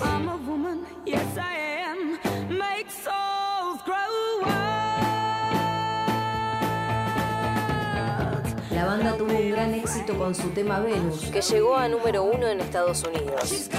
[8.70, 12.46] La banda tuvo un gran éxito con su tema Venus, que llegó a número uno
[12.48, 13.70] en Estados Unidos.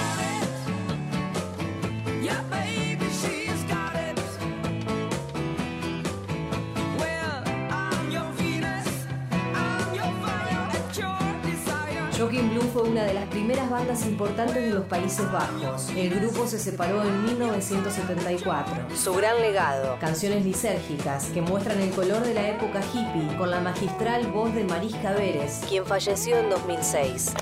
[12.22, 15.90] Shocking Blue fue una de las primeras bandas importantes de los Países Bajos.
[15.96, 18.96] El grupo se separó en 1974.
[18.96, 23.60] Su gran legado, canciones lisérgicas que muestran el color de la época hippie con la
[23.60, 27.34] magistral voz de Marisca Vélez, quien falleció en 2006.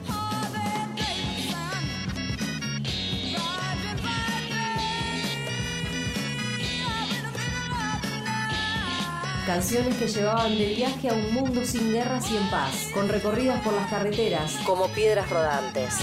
[9.49, 13.59] Canciones que llevaban de viaje a un mundo sin guerras y en paz, con recorridas
[13.63, 15.95] por las carreteras como piedras rodantes.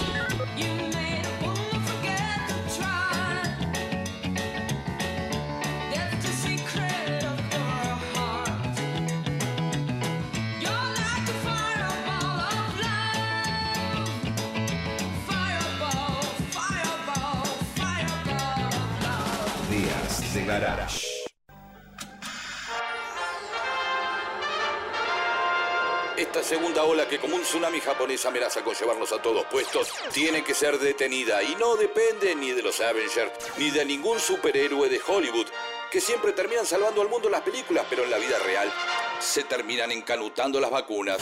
[27.09, 31.43] Que como un tsunami japonés amenaza con llevarnos a todos puestos, tiene que ser detenida
[31.43, 35.47] y no depende ni de los Avengers ni de ningún superhéroe de Hollywood,
[35.91, 38.73] que siempre terminan salvando al mundo en las películas, pero en la vida real
[39.21, 41.19] se terminan encanutando las vacunas.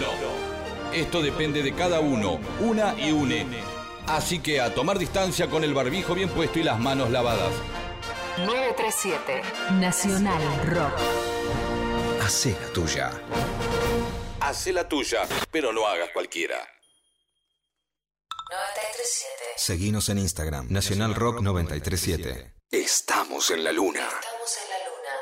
[0.00, 0.92] No, no.
[0.92, 3.46] Esto depende de cada uno, una y une.
[4.06, 7.52] Así que a tomar distancia con el barbijo bien puesto y las manos lavadas.
[8.38, 9.42] 937
[9.80, 10.92] Nacional Rock.
[12.22, 13.10] Hacé la tuya.
[14.44, 16.56] Hacé la tuya, pero no hagas cualquiera.
[18.50, 22.52] 937 Seguinos en Instagram, Nacional Rock 937.
[22.70, 24.06] Estamos en la luna.
[24.06, 25.14] Estamos en la luna.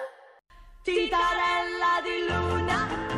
[0.83, 3.09] Tintarella di luna,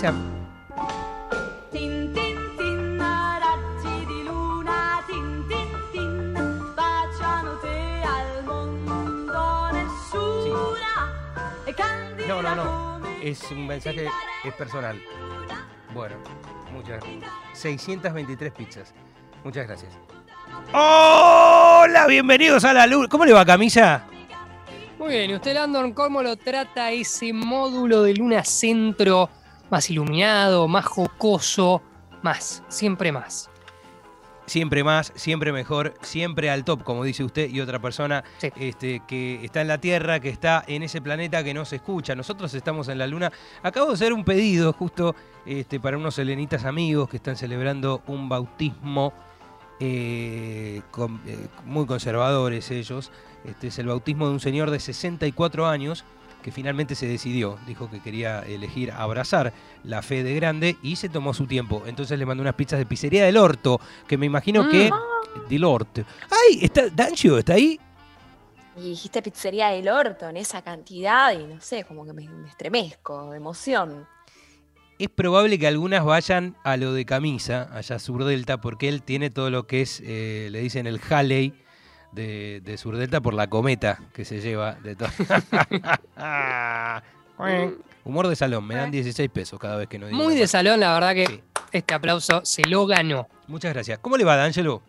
[0.00, 0.38] candida
[12.28, 13.00] No, no, no.
[13.22, 14.06] Es un mensaje
[14.44, 15.00] es personal.
[15.92, 16.16] Bueno,
[16.72, 17.02] muchas
[17.54, 18.94] 623 pizzas.
[19.42, 19.98] Muchas gracias.
[20.72, 23.08] Hola, bienvenidos a la luna.
[23.08, 24.04] ¿Cómo le va, camisa?
[24.98, 29.30] Muy bien, ¿y usted, Landon, cómo lo trata ese módulo de Luna Centro
[29.70, 31.82] más iluminado, más jocoso,
[32.22, 33.50] más, siempre más?
[34.46, 38.24] Siempre más, siempre mejor, siempre al top, como dice usted y otra persona
[38.56, 42.14] este, que está en la Tierra, que está en ese planeta que no se escucha.
[42.14, 43.30] Nosotros estamos en la Luna.
[43.62, 45.14] Acabo de hacer un pedido justo
[45.44, 49.12] este, para unos helenitas amigos que están celebrando un bautismo
[49.80, 53.12] eh, con- eh, muy conservadores ellos.
[53.44, 56.04] Este es el bautismo de un señor de 64 años
[56.42, 59.52] que finalmente se decidió, dijo que quería elegir abrazar
[59.84, 61.82] la fe de grande y se tomó su tiempo.
[61.86, 64.90] Entonces le mandó unas pizzas de pizzería del Orto, que me imagino que...
[65.48, 66.04] Del Orto.
[66.30, 66.60] ¡Ay!
[66.62, 67.78] Está, Dancio, ¿está ahí?
[68.76, 72.48] Y dijiste pizzería del orto en esa cantidad y no sé, como que me, me
[72.48, 74.06] estremezco de emoción.
[74.98, 79.30] Es probable que algunas vayan a lo de camisa, allá a Surdelta, porque él tiene
[79.30, 81.54] todo lo que es, eh, le dicen el Halley
[82.12, 85.08] de, de Surdelta por la cometa que se lleva de todo.
[88.04, 90.18] Humor de salón, me dan 16 pesos cada vez que no digo.
[90.18, 93.28] Muy de salón, la verdad que este aplauso se lo ganó.
[93.46, 93.98] Muchas gracias.
[93.98, 94.82] ¿Cómo le va, D'Angelo?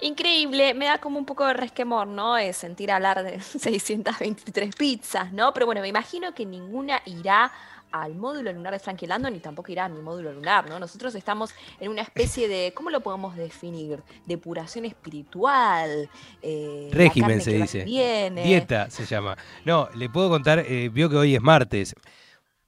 [0.00, 2.36] Increíble, me da como un poco de resquemor, ¿no?
[2.36, 5.52] Eh, sentir hablar de 623 pizzas, ¿no?
[5.52, 7.52] Pero bueno, me imagino que ninguna irá
[7.92, 10.78] al módulo lunar de Frankie Landon ni tampoco irá a mi módulo lunar, ¿no?
[10.80, 14.02] Nosotros estamos en una especie de, ¿cómo lo podemos definir?
[14.26, 16.08] Depuración espiritual.
[16.42, 17.84] eh, Régimen se y dice.
[17.84, 18.44] viene.
[18.44, 19.36] Dieta se llama.
[19.64, 21.94] No, le puedo contar, eh, vio que hoy es martes.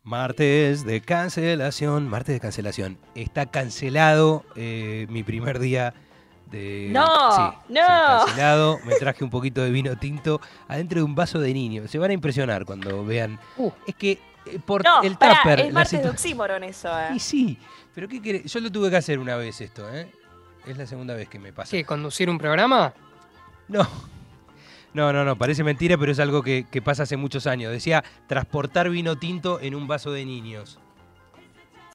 [0.03, 2.99] Martes de cancelación, martes de cancelación.
[3.15, 5.95] Está cancelado eh, mi primer día
[6.51, 6.89] de...
[6.91, 7.81] No, Sí, no.
[7.81, 8.79] cancelado.
[8.85, 11.89] Me traje un poquito de vino tinto adentro de un vaso de niño.
[11.89, 13.41] Se van a impresionar cuando vean.
[13.87, 14.19] Es que
[14.65, 15.61] por No, el pará, tupper.
[15.61, 17.11] es martes de oxímoron eso, ¿eh?
[17.15, 17.59] Y sí,
[17.95, 18.53] pero ¿qué querés?
[18.53, 20.11] Yo lo tuve que hacer una vez esto, ¿eh?
[20.67, 21.71] Es la segunda vez que me pasa.
[21.71, 22.93] ¿Qué, conducir un programa?
[23.69, 23.87] No.
[24.95, 27.73] No, no, no, parece mentira, pero es algo que, que pasa hace muchos años.
[27.73, 30.79] Decía transportar vino tinto en un vaso de niños.